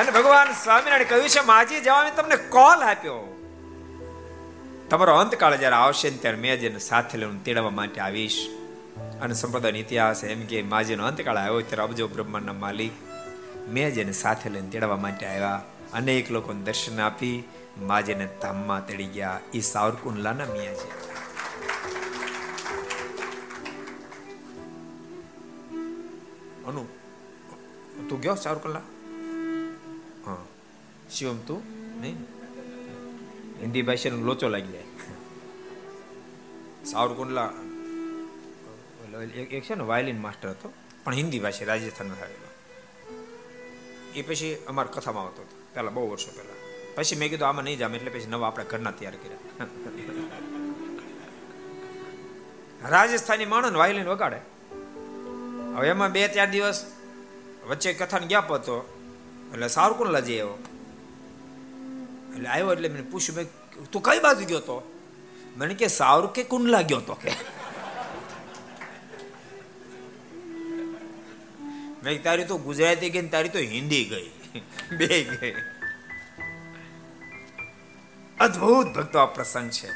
[0.00, 3.37] અને ભગવાન સ્વામિનારાયણ કહ્યું છે, માજી જવા તમને કોલ આપ્યો.
[4.90, 8.38] તમારો અંતકાળ જ્યારે આવશે ને ત્યારે મેં સાથે લઈને તેડવા માટે આવીશ.
[9.22, 12.92] અને સંપ્રદાયનો ઇતિહાસ એમ કે માજીનો અંતકાળ આવ્યો ત્યારે અબજો બ્રહ્માંડના માલિક
[13.68, 15.62] મેં જેને સાથે લઈને તેડવા માટે આવ્યા.
[15.92, 17.44] અનેક લોકોને દર્શન આપી
[17.80, 19.40] માજીને ધામમાં તેડી ગયા.
[19.54, 20.90] એ સાવરકુંડલાના મિયાજી
[26.66, 26.82] અનુ,
[28.08, 28.82] તું ગયો સાવરકુંડલા?
[30.26, 30.36] હા.
[31.10, 31.62] શિવમ તું?
[32.00, 32.37] નહીં?
[33.62, 34.88] હિન્દી ભાષાનો લોચો લાગી જાય.
[36.84, 37.50] સાવરકુંડલા,
[39.56, 40.68] એક છે ને વાયલિન માસ્ટર હતો,
[41.04, 42.48] પણ હિન્દી ભાષા રાજસ્થાનમાં આવેલો
[44.14, 46.58] એ પછી અમારા કથામાં આવતો હતો, પહેલાં બહુ વર્ષો પહેલા.
[46.96, 49.66] પછી મેં કીધું, આમાં નહીં જામ, એટલે પછી નવા આપણે ઘરના તૈયાર કર્યા.
[52.90, 54.40] રાજસ્થાની માણસ વાયલિન વગાડે.
[55.76, 56.80] હવે એમાં બે ચાર દિવસ
[57.68, 58.76] વચ્ચે કથાને ગેપ હતો,
[59.52, 60.58] એટલે સાવરકુંડલા જઈ આવ્યો.
[62.38, 63.46] એટલે આવ્યો એટલે મને પૂછ્યું, મેં
[63.90, 64.94] તું કઈ બાજુ ગયો તો?
[65.56, 67.32] મને કે સાવર કે કુંડલા ગયો તો કે.
[72.02, 74.30] મેં તારી તો ગુજરાતી ગઈ તારી તો હિન્દી ગઈ.
[74.96, 75.54] બે ગઈ.
[78.40, 79.88] અદ્ભુત ભક્તો આ પ્રસંગ છે.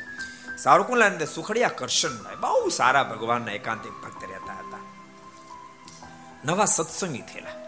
[0.57, 4.79] સારુકુલા અંદર સુખડિયા કરશનભાઈ બહુ સારા ભગવાનના એકાંતિક ભક્ત રહેતા હતા.
[6.45, 7.62] નવા સત્સંગી થયેલા.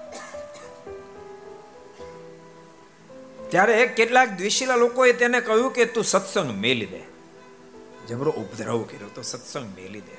[3.54, 7.00] ત્યારે કેટલાક દ્વેષીલા લોકોએ તેને કહ્યું કે તું સત્સંગ મેલી દે.
[8.08, 10.16] જબરો ઉપદ્રવ કર્યો તો સત્સંગ મેલી દે.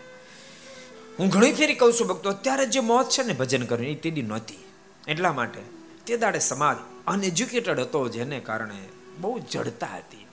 [1.20, 4.22] હું ઘણી ફેરી કહું છું ભક્તો, અત્યારે જે મોત છે ને ભજન કરવી એ તેદી
[4.22, 4.66] નહોતી.
[5.08, 5.62] એટલા માટે
[6.06, 6.78] તે દાડે સમાજ
[7.08, 10.28] અનએજ્યુકેટેડ હતો જેને કારણે બહુ જડતા હતી.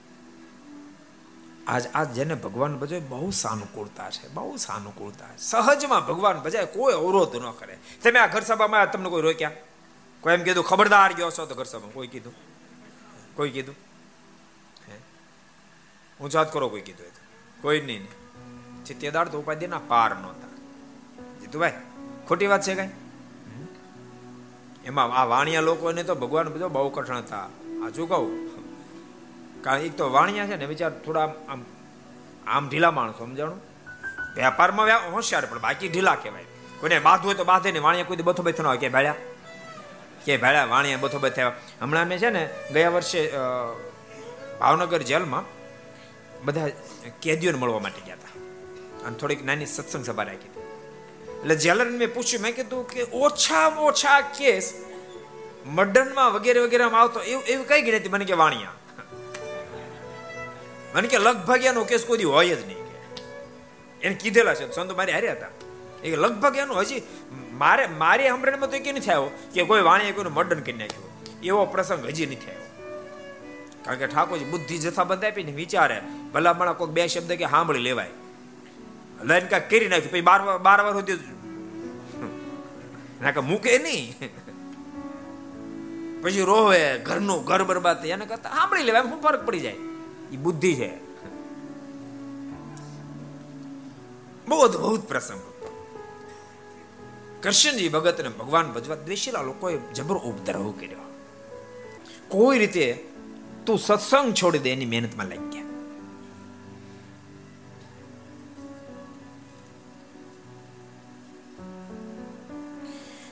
[1.67, 5.37] આજ આજ જેને ભગવાન ભજાય બહુ સાનુકૂળતા છે, બહુ સાનુકૂળતા છે.
[5.37, 7.77] સહજમાં ભગવાન ભજાય કોઈ અવરોધ ન કરે.
[8.03, 9.51] તમે આ ઘર સભામાં તમને કોઈ રોક્યા?
[10.21, 12.52] કોઈ એમ કીધું, ખબરદાર ગયો છો, તો ઘર સભામાં કોઈ કીધું?
[13.35, 13.75] કોઈ કીધું?
[14.89, 16.29] હે?
[16.29, 17.05] જાત કરો કોઈ કીધું
[17.61, 18.07] કોઈ નહીં
[19.11, 20.47] દાડ તો ઉપાધિના પાર નહોતા.
[21.39, 21.73] જીતુભાઈ,
[22.27, 22.89] ખોટી વાત છે કઈ?
[24.85, 27.39] એમાં આ વાણિયા લોકોને તો ભગવાન બધો બહુ કઠણ હતા.
[27.85, 28.49] આ શું કહું.
[29.61, 31.65] કારણ એક તો વાણિયા છે ને, વિચાર થોડા આમ
[32.47, 33.61] આમ ઢીલા માણસો, સમજાણું?
[34.35, 36.43] વેપારમાં હોશિયાર પણ, બાકી ઢીલા કહેવાય.
[36.79, 38.77] કોઈને બાંધવું હોય તો બાંધે ને વાણિયા કોઈ બથો બેઠો ના હોય.
[38.77, 39.15] કે ભાડ્યા?
[40.25, 41.51] કે ભાડા વાણિયા બથો થયા.
[41.81, 43.31] હમણાં મેં છે ને ગયા વર્ષે
[44.59, 45.43] ભાવનગર જેલમાં
[46.45, 46.67] બધા
[47.21, 48.33] કેદીઓને મળવા માટે ગયા હતા.
[49.07, 50.61] અને થોડીક નાની સત્સંગ સભા રાખી હતી.
[51.39, 54.73] એટલે જેલર મેં પૂછ્યું, મેં કીધું કે ઓછામાં ઓછા કેસ
[55.65, 58.71] મર્ડનમાં વગેરે વગેરે આવતો, એવું એવું કઈ ગઈ મને કે વાણિયા.
[60.95, 62.77] મને કે લગભગ એનો કેસ કોઈ હોય જ નહીં.
[64.01, 64.71] એને કીધેલા છે.
[64.71, 65.47] સંતો મારી હારે હતા.
[66.03, 67.01] એ લગભગ એનું હજી
[67.57, 71.09] મારે મારી સાંભળવામાં તો કે નથી આવ્યો કે કોઈ વાણીએ કોઈનું મર્ડન કરી નાખ્યું?
[71.43, 72.71] એવો પ્રસંગ હજી નથી આવ્યો.
[73.85, 76.01] કારણ કે ઠાકોરજી બુદ્ધિ જથ્થાબંધ આપીને વિચારે
[76.33, 78.09] ભલા મને કોઈ બે શબ્દ કે સાંભળી લેવાય.
[79.23, 81.19] લઈને કાંઈક કરી નાખ્યું, પછી બાર બાર વાર સુધી
[83.21, 84.15] ના કે મૂકે નહીં.
[86.23, 89.79] પછી રોવે ઘરનું ઘર બરબાદ થઈ એને કરતા સાંભળી લેવાય શું ફરક પડી જાય?
[90.31, 90.91] એ બુદ્ધિ છે.
[94.47, 95.52] બહુ અદભુત પ્રસંગ.
[97.43, 101.13] કૃષ્ણજી ભગત ને ભગવાન ભજવા દ્વેષીલા લોકોએ જબરો ઉપદ્રવ કર્યો.
[102.27, 103.07] કોઈ રીતે
[103.65, 105.63] તું સત્સંગ છોડી દે એની મહેનતમાં લાગી ગયા.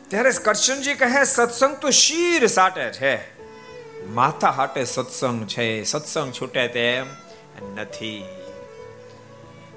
[0.07, 3.41] ત્યારે કરશનજી કહે, સત્સંગ તો શીર સાટે છે.
[4.05, 5.83] માથા હાટે સત્સંગ છે.
[5.83, 7.05] સત્સંગ છૂટે તેમ
[7.75, 8.23] નથી.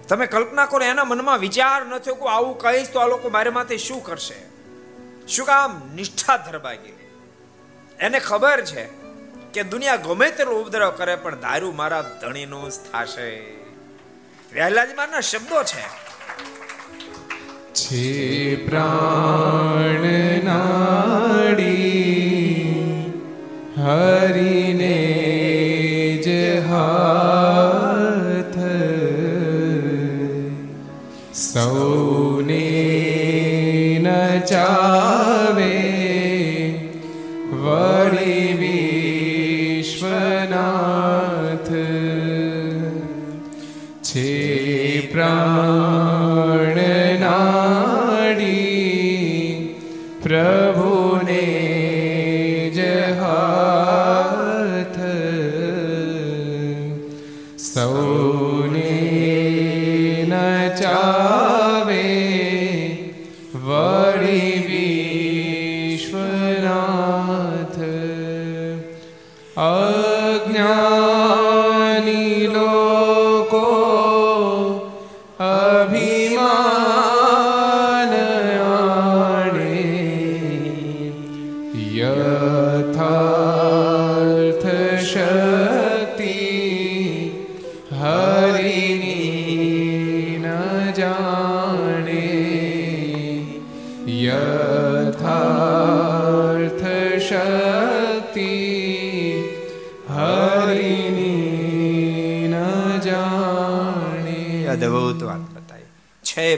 [0.09, 3.51] તમે કલ્પના કરો, એના મનમાં વિચાર ન થયો કે આવું કહીશ તો આ લોકો મારે
[3.51, 4.39] માથે શું કરશે?
[5.27, 6.97] શું કામ નિષ્ઠા ધરબાગી
[7.99, 8.85] એને ખબર છે
[9.53, 13.31] કે દુનિયા ગમે તેનો ઉપદ્રવ કરે, પણ દારૂ મારા ધણીનું થશે.
[14.55, 15.85] વહેલાજી મારના શબ્દો છે.
[17.75, 20.05] છે પ્રાણ
[20.45, 21.85] નાડી
[23.77, 24.24] હરિને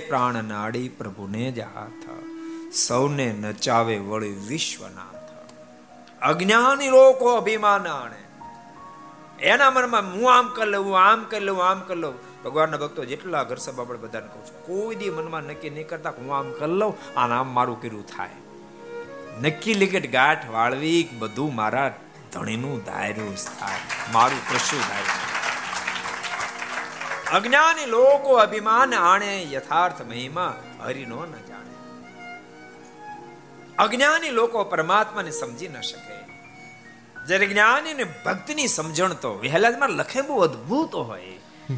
[0.08, 2.08] પ્રાણ નાડી પ્રભુને જ હાથ
[2.74, 5.30] સૌને નચાવે વળી વિશ્વનાથ.
[6.22, 8.16] અજ્ઞાની લોકો અભિમાન આણે.
[9.40, 12.42] એના મનમાં હું આમ કરી લઉં, હું આમ કરી લઉં, આમ કરી લઉં.
[12.44, 16.10] ભગવાનના ભક્તો જેટલા ઘર સભા આપણે બધાને કહું છું, કોઈ દી મનમાં નક્કી નહીં કરતા
[16.10, 18.28] હું આમ કરી લઉં, આ નામ મારું કર્યું થાય.
[19.42, 21.94] નક્કી લિકેટ ગાંઠ વાળવી બધું મારા
[22.32, 23.78] ધણીનું દાયરું થાય,
[24.12, 25.25] મારું કશું દાયરું
[27.32, 31.70] અજ્ઞાની લોકો અભિમાન આણે, યથાર્થ મહિમા હરિનો ન જાણે.
[33.78, 36.16] અજ્ઞાની લોકો પરમાત્માને સમજી ન શકે.
[37.26, 41.26] જ્યારે જ્ઞાની ને ભક્તની સમજણ તો વહેલાજમાં લખે બહુ અદ્ભુત હોય.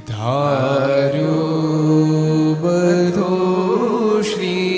[0.08, 1.34] ધાર્યો
[2.54, 4.77] બધો શ્રી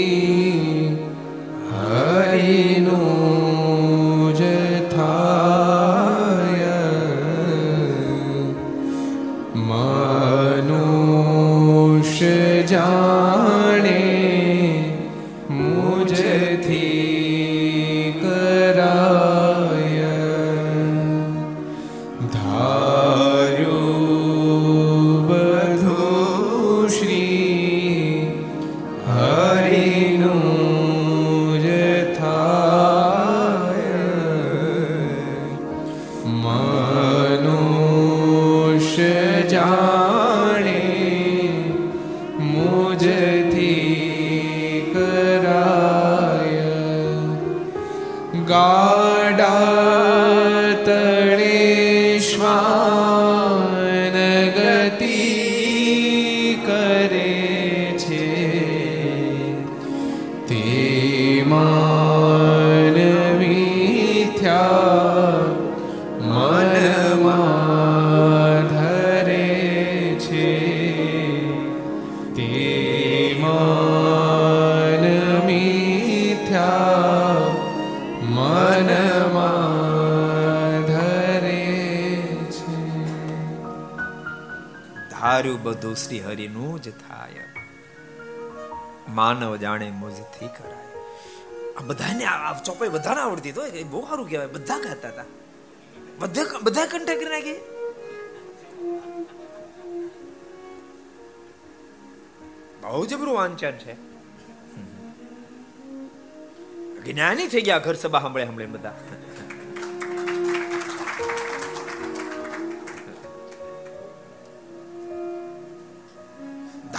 [85.91, 87.35] બધું શ્રી હરિનું જ થાય.
[89.09, 90.87] માનવ જાણે મુજથી કરાય.
[91.75, 92.25] આ બધાને
[92.65, 94.47] ચોપાઈ બધાને આવડતી તો બહુ સારું કહેવાય.
[94.47, 95.25] બધા ગાતા હતા.
[96.19, 97.57] બધા બધા કંઠે કરી નાખી?
[102.83, 103.95] બહુ જબરું વાંચન છે.
[107.05, 108.95] જ્ઞાની થઈ ગયા ઘર સભા સાંભળે સાંભળે બધા.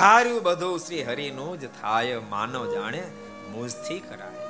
[0.02, 3.04] ધાર્યું બધું શ્રી હરિનું જ થાય માનવ જાણે
[3.52, 4.48] મુજથી કરાય.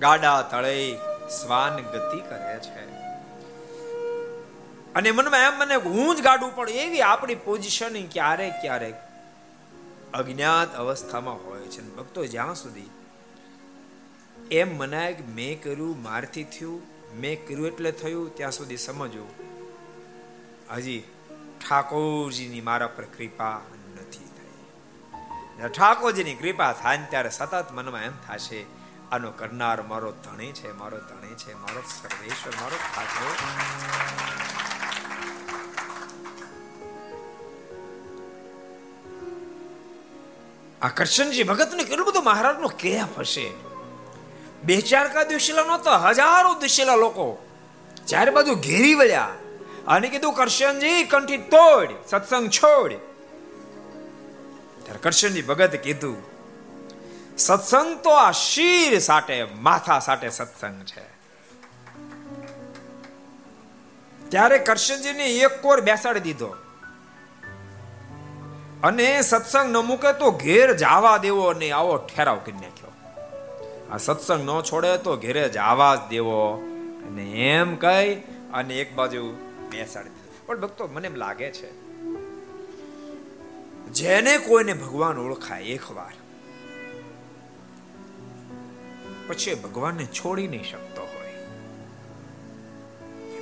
[0.00, 0.94] ગાડા તળે
[1.28, 2.88] શ્વાન ગતિ કરે છે.
[4.94, 8.94] અને મનમાં એમ મને હું જ ગાડું પણ એવી આપણી પોઝિશન ક્યારેક ક્યારેક
[10.14, 11.82] અજ્ઞાત અવસ્થામાં હોય છે.
[11.82, 12.90] ભક્તો જ્યાં સુધી
[14.50, 16.82] એમ મનાય કે મેં કર્યું, મારથી થયું,
[17.16, 19.28] મેં કર્યું એટલે થયું, ત્યાં સુધી સમજવું.
[20.70, 21.02] હજી
[21.60, 23.60] ઠાકોરજીની મારા પર કૃપા
[23.96, 25.68] નથી થઈ.
[25.68, 28.66] ઠાકોરજીની કૃપા થાય ત્યારે સતત મનમાં એમ થશે,
[29.12, 33.36] આનો કરનાર મારો ધણી છે, મારો ધણી છે, મારો સર્વેશ્વર, મારો ઠાકોર.
[40.82, 43.50] આ કરશનજી ભગતને કેટલું બધું મહારાજનો કેફ હશે.
[44.64, 45.22] બે ચાર કા
[45.66, 47.26] નો તો હજારો દુશીલા લોકો
[48.06, 49.28] ચાર બાજુ ઘેરી વળ્યા.
[49.88, 52.92] અને કીધું, કરશનજી, કંઠી તોડ, સત્સંગ છોડ.
[54.84, 56.16] ત્યારે કરશનજી ભગત કીધું,
[57.38, 61.18] સત્સંગ તો આ શીર સાટે માથા સાટે સત્સંગ છે.
[64.28, 66.56] ત્યારે કરશનજીને એક કોર બેસાડી દીધો.
[68.82, 72.92] અને સત્સંગ ન મૂકે તો ઘેર જાવા દેવો નહીં આવો ઠેરાવ કરી નાખ્યો.
[73.92, 75.56] આ સત્સંગ ન છોડે તો ઘેરે જ
[76.10, 76.54] દેવો.
[77.06, 78.14] અને એમ કહી
[78.54, 80.14] અને એક બાજુ બેસાડી
[80.46, 81.70] પણ ભક્તો, મને એમ લાગે છે,
[83.92, 86.14] જેને કોઈને ભગવાન ઓળખાય એકવાર,
[89.28, 91.34] પછી ભગવાનને છોડી નહીં શકતો હોય.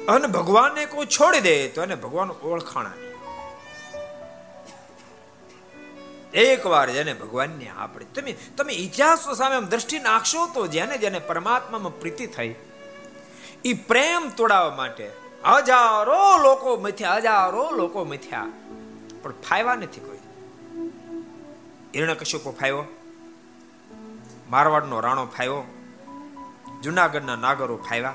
[0.08, 3.04] અને ભગવાનને કોઈ છોડી દે તો એને ભગવાન ઓળખાણા નહીં
[6.36, 11.94] એક વાર જેને ભગવાનને આપણે, તમે તમે ઇતિહાસ સામે દ્રષ્ટિ નાખશો તો જેને જેને પરમાત્મામાં
[12.00, 12.52] પ્રીતિ થઈ
[13.64, 15.06] એ પ્રેમ તોડાવવા માટે
[15.44, 18.46] હજારો લોકો મથ્યા, હજારો લોકો મથ્યા.
[19.22, 20.16] પણ ફાયવા નથી કોઈ.
[21.94, 22.84] હિરણ્યકશ્યપો ફાયો
[24.50, 25.62] મારવાડનો રાણો ફાયો
[26.82, 28.12] જુનાગઢના નાગરો ફાયવા.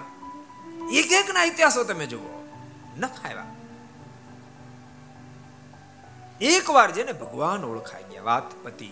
[0.94, 2.48] એક એક ના ઇતિહાસો તમે જુઓ,
[2.98, 3.46] ન ફાયવા.
[6.42, 8.92] એકવાર જેને ભગવાન ઓળખાઈ ગયા વાત પતિ.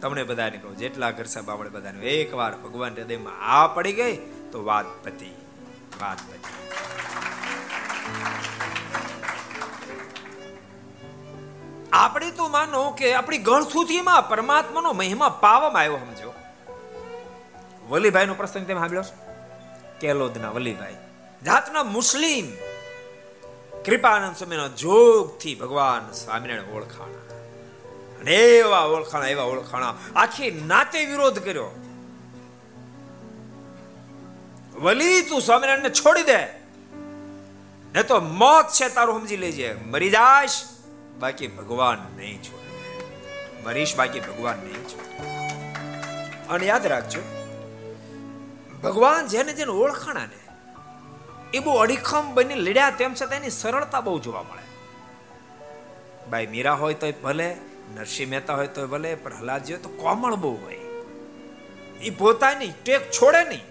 [0.00, 4.16] તમને બધાને કહું, જેટલા ઘર સાહેબ, આપણે બધાને એકવાર ભગવાન હૃદયમાં આ પડી ગઈ
[4.52, 5.49] તો વાત પતિ.
[6.00, 6.18] વાત
[11.92, 16.34] આપણે તો માનો કે આપણી ગણસુથીમાં પરમાત્માનો મહિમા પાવામાં આવ્યો સમજો.
[17.88, 19.02] વલીભાઈ નો પ્રસંગ તમે સાંભળ્યો
[20.00, 20.94] કેલોદના વલીભાઈ.
[21.44, 22.46] જાતના મુસ્લિમ.
[23.86, 27.34] કૃપાનંદ સ્વામીના જોગથી ભગવાન સ્વામિનારાયણ ઓળખાણા.
[28.20, 29.94] અને એવા ઓળખાણા એવા ઓળખાણા.
[30.16, 31.79] આખી નાતે વિરોધ કર્યો.
[34.80, 36.46] વલી, તું સ્વામિનારાયણને છોડી દે.
[37.94, 39.74] ને તો મોત છે તારું સમજી લેજે.
[39.74, 40.50] મરી જાશ
[41.18, 42.70] બાકી ભગવાન નહીં છોડે.
[43.64, 45.16] મરીશ, બાકી ભગવાન નહીં છોડે.
[46.48, 47.20] અને યાદ રાખજો,
[48.82, 50.40] ભગવાન જેને જેને ઓળખાણા ને,
[51.54, 54.66] એ બહુ અડીખમ બની લડ્યા તેમ છતાં એની સરળતા બહુ જોવા મળે.
[56.30, 57.56] ભાઈ મીરા હોય તોય ભલે,
[57.94, 60.76] નરસિંહ મહેતા હોય તોય ભલે પ્રહલાદજી હોય તો કોમળ બહુ હોય.
[62.00, 63.69] એ પોતાની ટેક છોડે નહીં.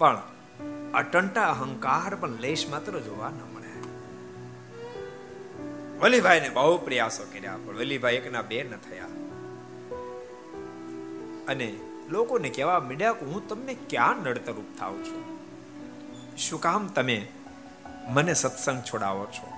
[0.00, 0.18] પણ
[0.94, 3.72] અટંટા અહંકાર પણ લેશ માત્ર જોવા ન મળે.
[5.98, 9.04] વલીભાઈને બહુ પ્રયાસો કર્યા, પણ વલીભાઈ એકના બે ન થયા.
[11.48, 11.74] અને
[12.08, 15.22] લોકોને કહેવા મીડ્યા કે હું તમને ક્યાં નડતરૂપ થાવ છું?
[16.38, 17.28] શું કામ તમે
[18.08, 19.52] મને સત્સંગ છોડાવો છો?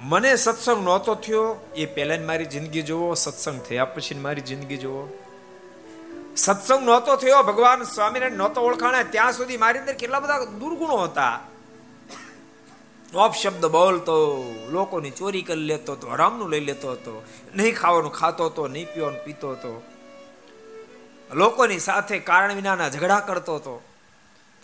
[0.00, 5.02] મને સત્સંગ નહોતો થયો, એ પહેલા મારી જિંદગી જોવો સત્સંગ થયા પછી મારી જિંદગી જોવો
[6.36, 11.40] સત્સંગ નહોતો થયો, ભગવાન સ્વામિનારાયણ નહોતો ઓળખાણે, ત્યાં સુધી મારી અંદર કેટલા બધા દુર્ગુણો હતા.
[13.14, 17.24] અપશબ્દ બોલતો, લોકોની ચોરી કરી લેતો હતો, હરામનું લઈ લેતો હતો,
[17.56, 19.82] નહીં ખાવાનું ખાતો હતો, નહીં પીવાનું પીતો હતો.
[21.32, 23.82] લોકોની સાથે કારણ વિનાના ઝઘડા કરતો હતો.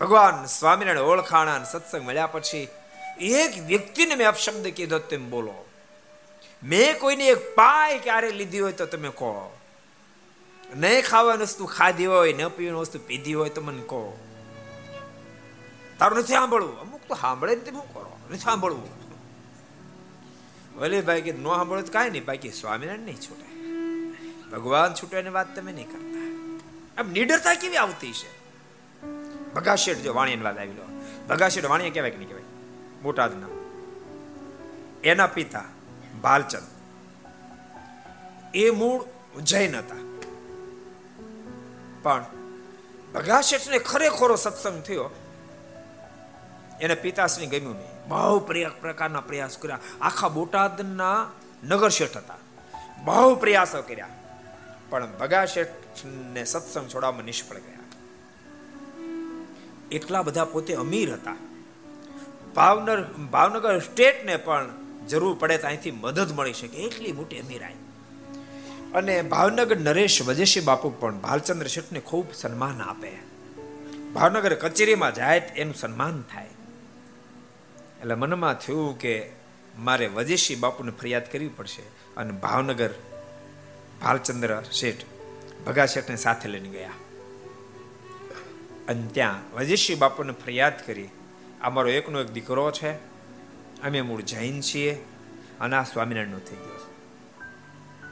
[0.01, 2.69] ભગવાન સ્વામિનારાયણ ઓળખાણા સત્સંગ મળ્યા પછી
[3.21, 5.67] એક વ્યક્તિને મેં અપશબ્દ કીધો, તેમ બોલો.
[6.63, 9.60] મેં કોઈને એક પાય ક્યારે લીધી હોય તો તમે કહો.
[10.73, 14.01] નહીં ખાવાની વસ્તુ ખાધી હોય ન પીવાની વસ્તુ પીધી હોય તો મને કહો
[15.99, 18.93] તારું નથી સાંભળવું અમુક તો સાંભળે ને શું કરો નથી સાંભળવું
[20.77, 23.47] ભલે ભાઈ કે ન સાંભળો તો કાંઈ નહીં બાકી સ્વામિનારાયણ નહીં છૂટે
[24.53, 26.29] ભગવાન છૂટવાની વાત તમે નહીં કરતા
[26.97, 28.31] આમ નિડરતા કેવી આવતી છે
[29.55, 30.87] ભગાશેઠ જો વાણિયાની વાત આવી લો
[31.29, 32.51] ભગાશેઠ વાણિયા કહેવાય કે નહીં કહેવાય
[33.03, 33.53] બોટાદના
[35.05, 35.67] એના પિતા
[36.23, 36.67] બાલચંદ
[38.55, 39.03] એ મૂળ
[39.45, 40.03] જૈન હતા
[42.03, 42.25] પણ
[43.15, 45.11] ભગાશેઠને ખરેખરો સત્સંગ થયો.
[46.81, 48.09] એને પિતાશ્રી ગમ્યું નહીં.
[48.09, 48.39] બહુ
[48.81, 49.79] પ્રકારના પ્રયાસ કર્યા.
[50.01, 51.31] આખા બોટાદના
[51.65, 52.35] નગર શેઠ હતા.
[53.05, 54.09] બહુ પ્રયાસો કર્યા.
[54.91, 57.79] પણ ભગા શેઠને સત્સંગ છોડવામાં નિષ્ફળ ગયા.
[59.91, 61.37] એટલા બધા પોતે અમીર હતા.
[62.55, 64.69] ભાવનગર ભાવનગર સ્ટેટને પણ
[65.09, 66.77] જરૂર પડે તો અહીંથી મદદ મળી શકે.
[66.77, 67.75] એટલી મોટી અમીરાઈ.
[68.95, 73.13] અને ભાવનગર નરેશ વજેશી બાપુ પણ ભાલચંદ્ર શેઠને ખૂબ સન્માન આપે.
[74.13, 76.47] ભાવનગર કચેરીમાં જાય એનું સન્માન થાય.
[78.01, 79.31] એટલે મનમાં થયું કે
[79.79, 81.83] મારે વજેશી બાપુને ફરિયાદ કરવી પડશે
[82.17, 82.91] અને ભાવનગર
[84.03, 84.97] ભાલચંદ્ર શેઠ
[85.67, 86.91] ભગા શેઠને સાથે લઈને ગયા.
[88.89, 91.09] અને ત્યાં વજેશી બાપુને ફરિયાદ કરી
[91.63, 92.91] અમારો એકનો એક દીકરો છે,
[93.83, 94.93] અમે મૂળ જૈન છીએ
[95.61, 96.87] અને આ સ્વામિનારાયણનો થઈ ગયો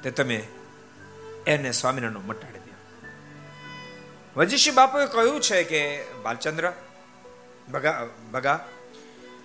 [0.02, 0.42] તે તમે
[1.48, 2.76] એને સ્વામિનારાયણ મટાડી દો
[4.36, 6.72] વજીશી બાપુએ કહ્યું છે કે, બાલચંદ્ર
[7.72, 8.68] ભગા ભગા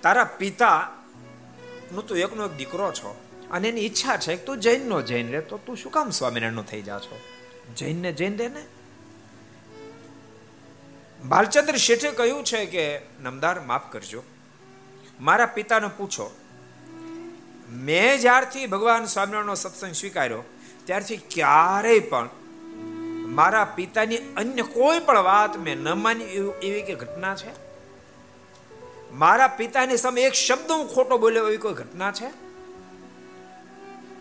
[0.02, 0.92] તારા પિતા,
[1.92, 5.42] નું તું એકનો એક દીકરો છો અને એની ઈચ્છા છે કે તું જૈનનો જૈન રે
[5.42, 7.20] તો તું શું કામ સ્વામિનારાયણનો થઈ જા છો?
[7.78, 8.66] જૈનને જૈન દે ને
[11.26, 14.24] બાલચંદ્ર શેઠે કહ્યું છે કે, નમદાર, માફ કરજો.
[15.22, 16.36] મારા પિતાને પૂછો.
[17.70, 20.44] મેં જ્યારથી ભગવાન સ્વામિનારાયણનો સત્સંગ સ્વીકાર્યો
[20.86, 22.30] ત્યારથી ક્યારેય પણ
[23.26, 26.24] મારા પિતાની અન્ય કોઈ પણ વાત મેં ન માની
[26.64, 27.52] એવી કે ઘટના છે?
[29.12, 32.30] મારા પિતાની સામે એક શબ્દ હું ખોટો બોલ્યો એવી કોઈ ઘટના છે?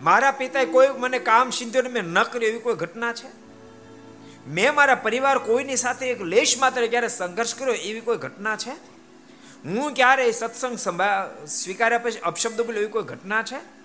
[0.03, 3.43] મારા પિતાએ કોઈ મને કામ સિંધ્યો મેં ન કર્યું એવી કોઈ ઘટના છે?
[4.47, 8.71] મેં મારા પરિવાર કોઈની સાથે એક લેશ માત્ર ક્યારે સંઘર્ષ કર્યો એવી કોઈ ઘટના છે?
[9.65, 10.79] હું ક્યારે સત્સંગ
[11.47, 13.82] સ્વીકાર્યા પછી અપશબ્દ બોલ્યો એવી કોઈ ઘટના છે?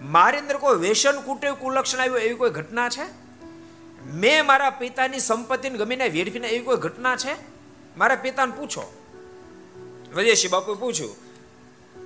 [0.00, 3.04] મારી અંદર કોઈ વેસન કુટે કુલક્ષણ આવ્યું એવી કોઈ ઘટના છે?
[4.14, 7.34] મેં મારા પિતાની સંપત્તિને ગમીને વેડફીને એવી કોઈ ઘટના છે?
[7.96, 8.84] મારા પિતાને પૂછો.
[10.14, 11.16] વજયશી બાપુ પૂછ્યું,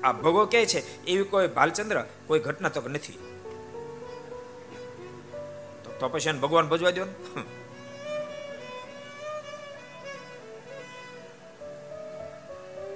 [0.04, 0.80] આ ભગો કે છે?
[1.06, 1.98] એવી કોઈ ભાલચંદ્ર?
[2.26, 3.18] કોઈ ઘટના તો નથી.
[6.00, 7.04] તો પછી એને ભગવાન ભજવા દો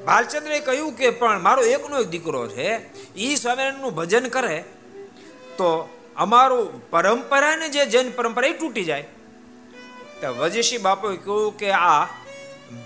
[0.07, 2.66] ભાલચંદ્રે કહ્યું કે, પણ મારો એકનો એક દીકરો છે
[3.14, 4.64] એ સ્વામિનારાયણનું ભજન કરે
[5.59, 5.68] તો
[6.16, 9.06] અમારું પરંપરાને જે જૈન પરંપરા એ તૂટી જાય.
[10.20, 12.06] તો વજેશી બાપુએ કહ્યું કે આ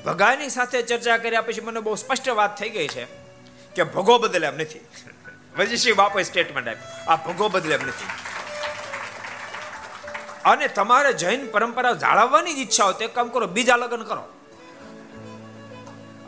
[0.05, 3.07] ભગાની સાથે ચર્ચા કર્યા પછી મને બહુ સ્પષ્ટ વાત થઈ ગઈ છે
[3.77, 4.85] કે ભગો બદલે એમ નથી.
[5.59, 8.11] વજીશ્રી બાપુએ સ્ટેટમેન્ટ આપ્યું આ ભગો બદલે એમ નથી.
[10.45, 14.25] અને તમારે જૈન પરંપરા જાળવવાની જ ઈચ્છા હોય તે કામ કરો, બીજા લગ્ન કરો.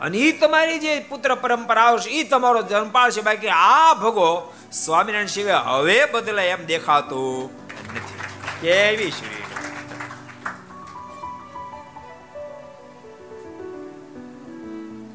[0.01, 5.27] અને એ તમારી જે પુત્ર પરંપરા આવશે એ તમારો જન્મ પાળશે બાકી આ ભગો સ્વામિનારાયણ
[5.27, 7.49] શિવે હવે બદલાય એમ દેખાતું
[7.95, 8.21] નથી.
[8.61, 9.35] કેવી શ્રી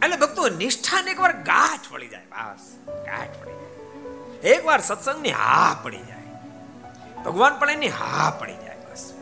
[0.03, 2.65] એટલે ભક્તો, નિષ્ઠાને એકવાર ગાંઠ પડી જાય, બસ,
[3.07, 4.55] ગાંઠ પડી જાય.
[4.55, 7.25] એકવાર સત્સંગની હા પડી જાય.
[7.25, 9.15] ભગવાન પણ એની હા પડી જાય, બસ.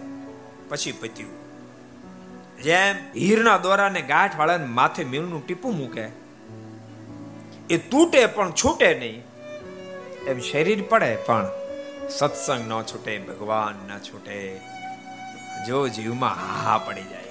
[0.68, 1.37] પછી પત્યું.
[2.62, 6.06] જેમ હીરના દોરાને ગાંઠ વાળાને માથે મીણનું ટીપું મૂકે,
[7.70, 9.22] એ તૂટે પણ છૂટે નહીં,
[10.26, 11.46] એમ શરીર પડે પણ
[12.08, 14.60] સત્સંગ ન છૂટે, ભગવાન ન છૂટે.
[15.66, 17.24] જો જીવમાં હા પડી જાય.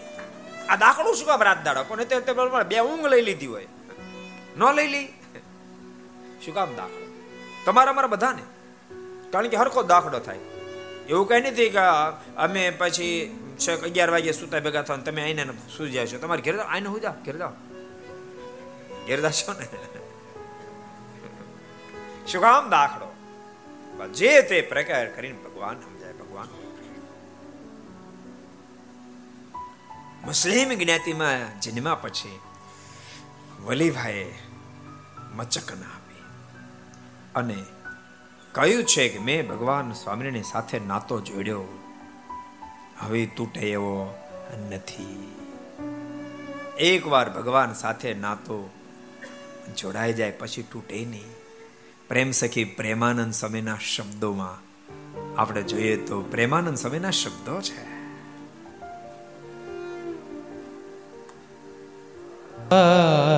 [0.70, 1.84] આ દાખલું શું કામ રાત દાડો?
[1.84, 2.20] પણ તે
[2.70, 3.68] બે ઊંઘ લઈ લીધી હોય.
[4.58, 5.08] ન લઈ લી?
[6.46, 7.08] શું કામ દાખલો?
[7.66, 8.44] તમારા અમારા બધાને?
[9.32, 10.40] કારણ કે હરકો દાખલો થાય.
[11.10, 11.78] એવું કાંઈ નથી કે
[12.38, 15.46] અમે પછી છ અગિયાર વાગે સુતા ભેગા થવા તમે આઈને
[15.78, 17.50] સુઈ જાય છો તમારે ઘેર જાઓ આઈને હું જાઓ, ઘેર જાઓ.
[19.08, 19.68] ઘેર જાશો ને?
[22.28, 23.14] શું કામ દાખલો?
[24.08, 26.48] જે તે પ્રકાર કરીને ભગવાન સમજાય, ભગવાન.
[30.26, 32.40] મુસ્લિમ જ્ઞાતિમાં જન્મા પછી
[33.64, 34.34] વલીભાઈ
[35.34, 36.24] મચકના આપી
[37.36, 37.66] અને
[38.58, 41.64] કહ્યું છે કે મેં ભગવાન સ્વામિનારાયણ સાથે નાતો જોડ્યો.
[43.00, 44.14] હવે તૂટે એવો
[44.70, 45.36] નથી.
[46.80, 48.70] એકવાર ભગવાન સાથે નાતો
[49.78, 51.26] જોડાઈ જાય પછી તૂટે નહીં.
[52.08, 54.62] પ્રેમ સખી પ્રેમાનંદ સમયના શબ્દોમાં
[55.42, 57.86] આપણે જોઈએ તો પ્રેમાનંદ સમયના શબ્દો છે.
[62.70, 63.37] આ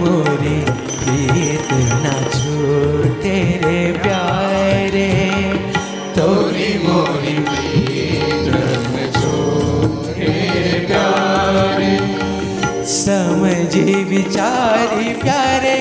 [0.00, 0.58] मोरी
[0.90, 1.68] प्रीत
[2.02, 5.08] न छूटे रे प्यारे
[6.16, 8.48] तोरी मोरी प्रीत
[8.94, 10.32] न छूटे
[10.86, 11.92] प्यारे
[12.94, 15.76] समझी विचारी प्यारे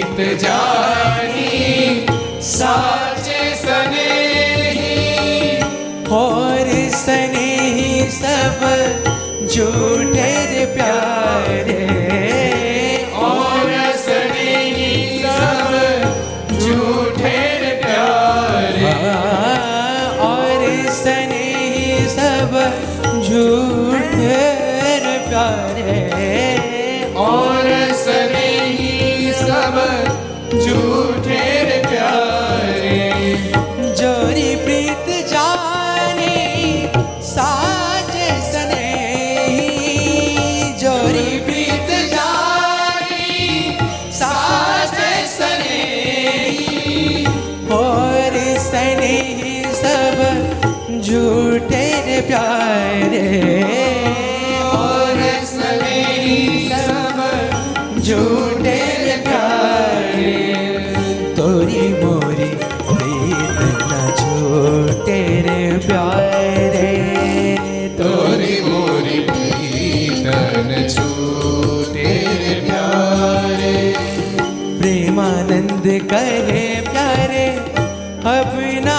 [0.00, 2.06] जीत जानी
[2.42, 3.09] सा
[30.58, 31.09] 주
[75.98, 77.46] करे प्यारे
[78.32, 78.98] अपना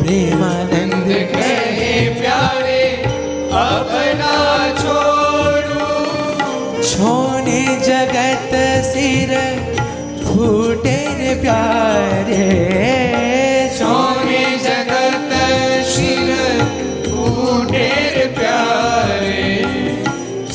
[0.00, 2.82] प्रेमानंद कहे प्यारे
[3.64, 3.90] अब
[4.22, 4.34] ना
[4.82, 5.82] छोड़ू
[6.90, 8.54] छोने जगत
[8.92, 9.32] सिर
[10.44, 12.44] फूटे रे प्यारे
[13.78, 15.32] सोने जगत
[15.92, 16.30] शिर
[17.08, 19.46] फूटेर प्यारे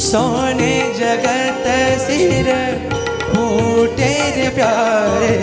[0.08, 1.68] सोने जगत
[2.06, 2.50] सिर
[3.34, 5.36] फूटे रे प्यारे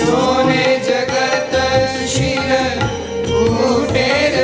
[0.00, 1.56] सोने जगत
[2.14, 2.50] शिर
[3.28, 4.37] फूटेर प्यारे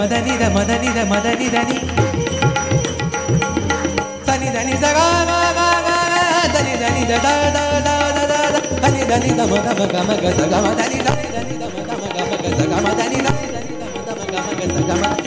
[0.00, 1.78] మదని ద మదని ద మదని దని
[4.26, 5.96] సని దని స గా గా గా గా
[6.54, 9.82] దని దని ద ద ద ద ద ద ద దని దని ద మ ద మ
[9.92, 12.34] గ మ గ స గ మ దని దని దని ద మ ద మ గ మ
[12.42, 13.46] గ స గ మ దని దని
[13.80, 15.19] ద మ ద మ గ మ గ స గ మ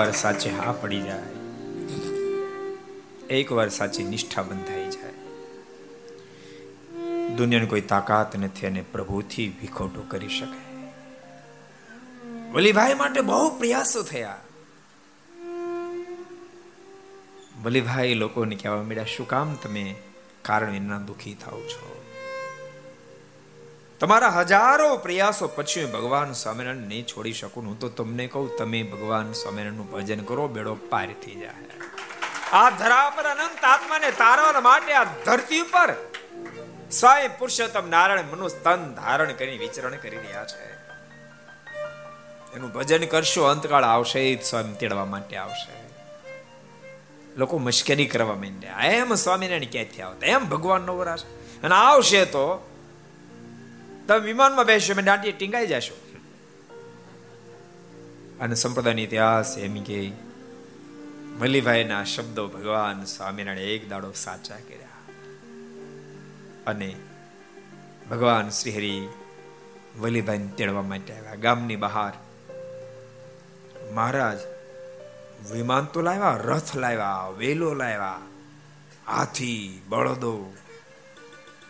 [0.00, 1.32] એકવાર સાચે હા પડી જાય,
[3.30, 5.12] એકવાર સાચી નિષ્ઠા બંધાઈ જાય.
[7.36, 10.62] દુનિયાની કોઈ તાકાત નથી અને પ્રભુથી વિખોટો કરી શકે.
[12.52, 14.38] વલીભાઈ માટે બહુ પ્રયાસો થયા.
[17.62, 19.94] વલીભાઈ લોકોને કહેવા મળ્યા, શું કામ તમે
[20.42, 21.99] કારણ વિના દુઃખી થાવ છો?
[24.00, 29.32] તમારા હજારો પ્રયાસો પછી ભગવાન સ્વામિનારાયણ નહીં છોડી શકું હું તો તમને કહું, તમે ભગવાન
[29.32, 31.50] સ્વામિનારાયણનું ભજન કરો, બેડો પાર થઈ જાય.
[32.52, 35.94] આ ધરા પર અનંત આત્માને તારવા માટે આ ધરતી ઉપર
[36.90, 40.72] સ્વયં પુરુષોત્તમ નારાયણ મનુ તન ધારણ કરી વિચરણ કરી રહ્યા છે.
[42.56, 45.94] એનું ભજન કરશો, અંતકાળ આવશે જ સ્વામી તેડવા માટે આવશે.
[47.36, 48.86] લોકો મશ્કરી કરવા માંડ્યા.
[48.86, 50.26] એમ સ્વામિનારાયણ ક્યાંથી આવતા?
[50.26, 51.22] એમ ભગવાન નો વરાશ
[51.62, 52.69] અને આવશે તો
[54.10, 56.16] તમે વિમાનમાં બેસશો મેં દાંડીએ ટીંગાઈ જશો.
[58.40, 60.12] અને સંપ્રદાયનો ઇતિહાસ એમ કે
[61.38, 64.88] મલીભાઈના શબ્દો ભગવાન સ્વામિનારાયણ એક દાડો સાચા કર્યા.
[66.66, 66.96] અને
[68.10, 69.08] ભગવાન શ્રીહરિ
[70.00, 71.34] વલીભાઈને તેડવા માટે આવ્યા.
[71.34, 72.12] ગામની બહાર
[73.92, 74.38] મહારાજ
[75.52, 78.20] વિમાન તો લાવ્યા, રથ લાવ્યા, વેલો લાવ્યા,
[79.06, 80.54] હાથી, બળદો.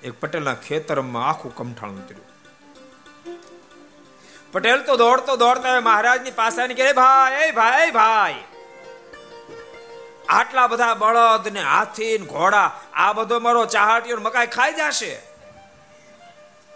[0.02, 2.29] એક પટેલના ખેતરમાં આખું કમઠાણું ઉતર્યું.
[4.52, 8.34] પટેલ તો દોડતો દોડતા મહારાજની પાસે કે ભાઈ ભાઈ ભાઈ.
[10.28, 15.12] આટલા બધા બળદ ને હાથી ને ઘોડા, આ બધો મારો ચાહાટીઓ મકાઈ ખાઈ જશે.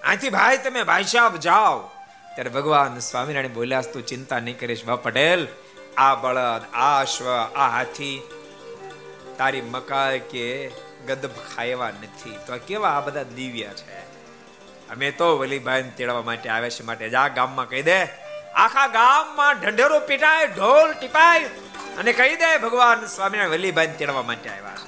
[0.05, 1.91] અહીંથી ભાઈ તમે ભાઈ સાહેબ જાઓ.
[2.35, 5.47] ત્યારે ભગવાન સ્વામિનારાયણ બોલ્યા, તું ચિંતા નહીં કરીશ બા પટેલ,
[5.97, 8.23] આ બળદ, આ અશ્વ, આ હાથી,
[9.39, 10.73] તારી મકાઈ કે
[11.07, 12.39] ગદબ ખાયવા નથી.
[12.47, 14.14] તો કેવા આ બધા દિવ્ય છે?
[14.93, 17.99] અમે તો વલીભાઈ તેડવા માટે આવે છે માટે જા ગામમાં કહી દે,
[18.55, 21.49] આખા ગામમાં ઢંઢેરો પીટાય, ઢોલ ટીપાય
[21.99, 24.81] અને કહી દે ભગવાન સ્વામિનારાયણ વલ્લીભાઈ તેડવા માટે આવ્યા.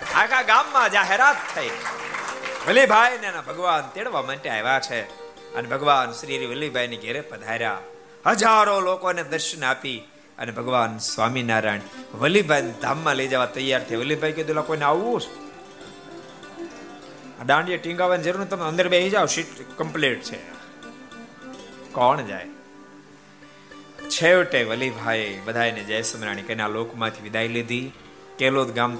[0.00, 1.72] છે આખા ગામમાં જાહેરાત થઈ.
[2.66, 5.00] વલીભાઈ ને ભગવાન તેડવા માટે આવ્યા છે
[5.56, 7.80] અને ભગવાન શ્રી વલીભાઈ ની ઘેરે પધાર્યા.
[8.26, 9.98] હજારો લોકોને દર્શન આપી
[10.38, 11.82] અને ભગવાન સ્વામિનારાયણ
[12.14, 14.02] વલીભાઈ ધામમાં લઈ જવા તૈયાર થયા.
[14.02, 15.22] વલ્લીભાઈ કીધું કોઈને આવવું
[17.46, 20.38] દાંડિયા ટીંગાવાની જરૂર તમે અંદર બે જાઓ, સીટ કમ્પ્લીટ છે.
[21.92, 22.46] કોણ જાય?
[24.08, 27.92] છેવટે વલીભાઈ બધાને જય સમરાણી કહીને આ લોકમાંથી વિદાય લીધી.
[28.38, 28.96] કેલોદ ગામ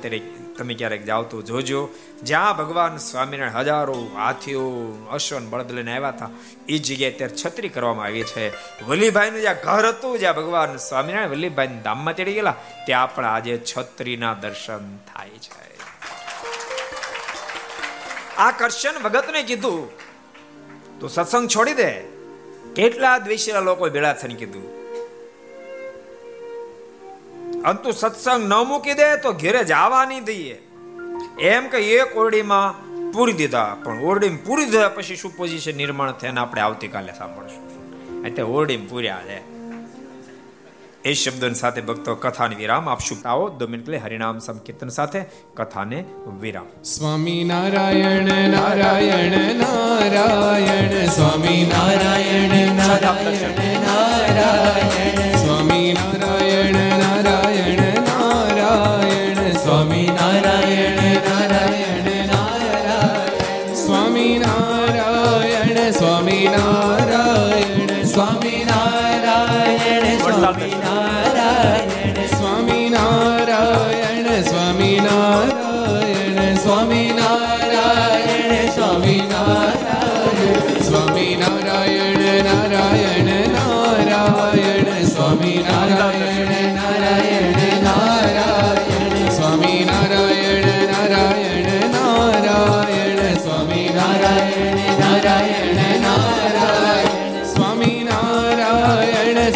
[0.58, 1.88] તમે ક્યારેક જાઓ તો જોજો.
[2.22, 4.64] જ્યાં ભગવાન સ્વામિનારાયણ હજારો હાથીઓ,
[5.10, 6.30] અશ્વન બળદ લઈને આવ્યા હતા
[6.68, 8.52] એ જગ્યાએ ત્યારે છત્રી કરવામાં આવી છે.
[8.84, 14.34] વલીભાઈનું જ્યાં ઘર હતું, જ્યાં ભગવાન સ્વામિનારાયણ વલ્લીભાઈ ધામમાં તેડી ગયેલા, ત્યાં પણ આજે છત્રીના
[14.34, 15.69] દર્શન થાય છે.
[18.40, 19.90] આ કરશન ભગતને કીધું.
[21.00, 21.90] તું સત્સંગ છોડી દે.
[22.76, 24.62] કેટલા દ્વેષીલા લોકો ભેળા થઈને કીધું.
[27.62, 30.62] અંતુ સત્સંગ ન મૂકી દે તો ઘેરે જવા નહીં દઈએ.
[31.40, 32.74] એમ કે એક ઓરડીમાં
[33.12, 33.76] પૂરી દીધા.
[33.84, 37.64] પણ ઓરડીમાં પૂરી દીધા પછી શું પોઝિશન નિર્માણ થઈને આપણે આવતીકાલે સાંભળશું.
[38.24, 39.59] એટલે ઓરડીમાં પૂર્યા છે.
[41.04, 45.24] એ શબ્દો સાથે ભક્તો કથાને વિરામ આપશું આવો દો મિનિટ લે હરિનામ સંકીર્તન સાથે
[45.54, 46.04] કથાને
[46.40, 46.82] વિરામ.
[46.82, 51.06] સ્વામી નારાયણ નારાયણ નારાયણ.
[51.06, 55.29] સ્વામી નારાયણ નારાયણ નારાયણ.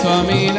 [0.04, 0.52] Swami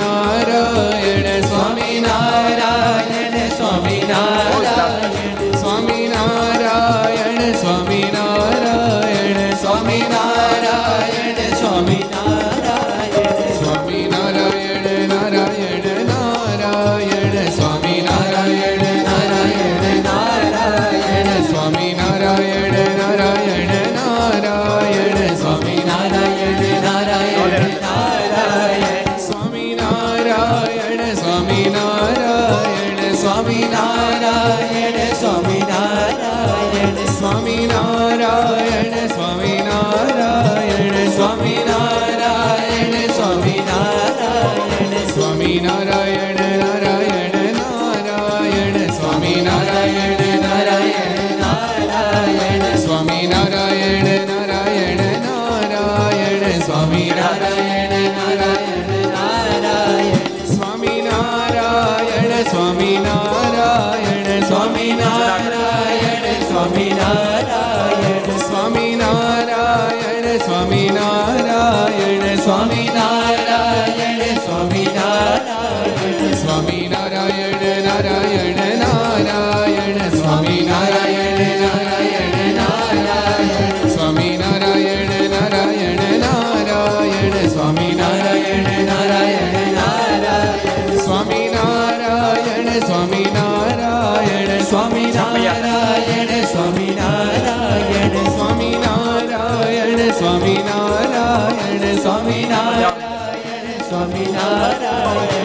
[104.16, 105.45] સ્વામિનારાયણ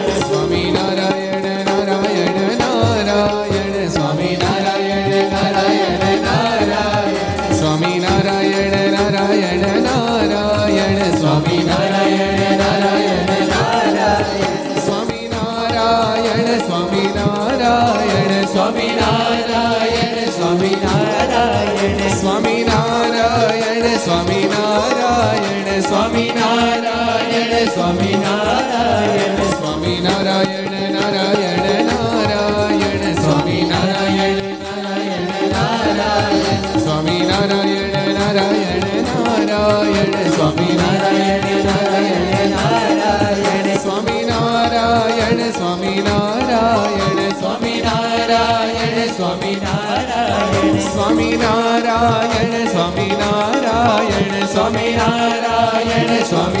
[56.23, 56.60] Swami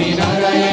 [0.00, 0.69] સ્વામિનારાયણ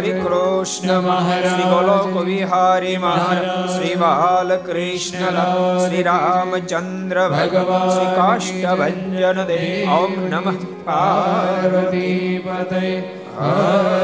[0.00, 1.46] હરિ કૃષ્ણ મહારાજ.
[1.46, 5.38] શ્રી ગોલોક વિહારી મહારાજ શ્રી બાલકૃષ્ણ
[5.78, 12.92] શ્રી રામચંદ્ર ભગવાન શ્રી કાષ્ટભન દેવ ઓમ નમઃ પાર્વતી પતય
[13.38, 13.99] હર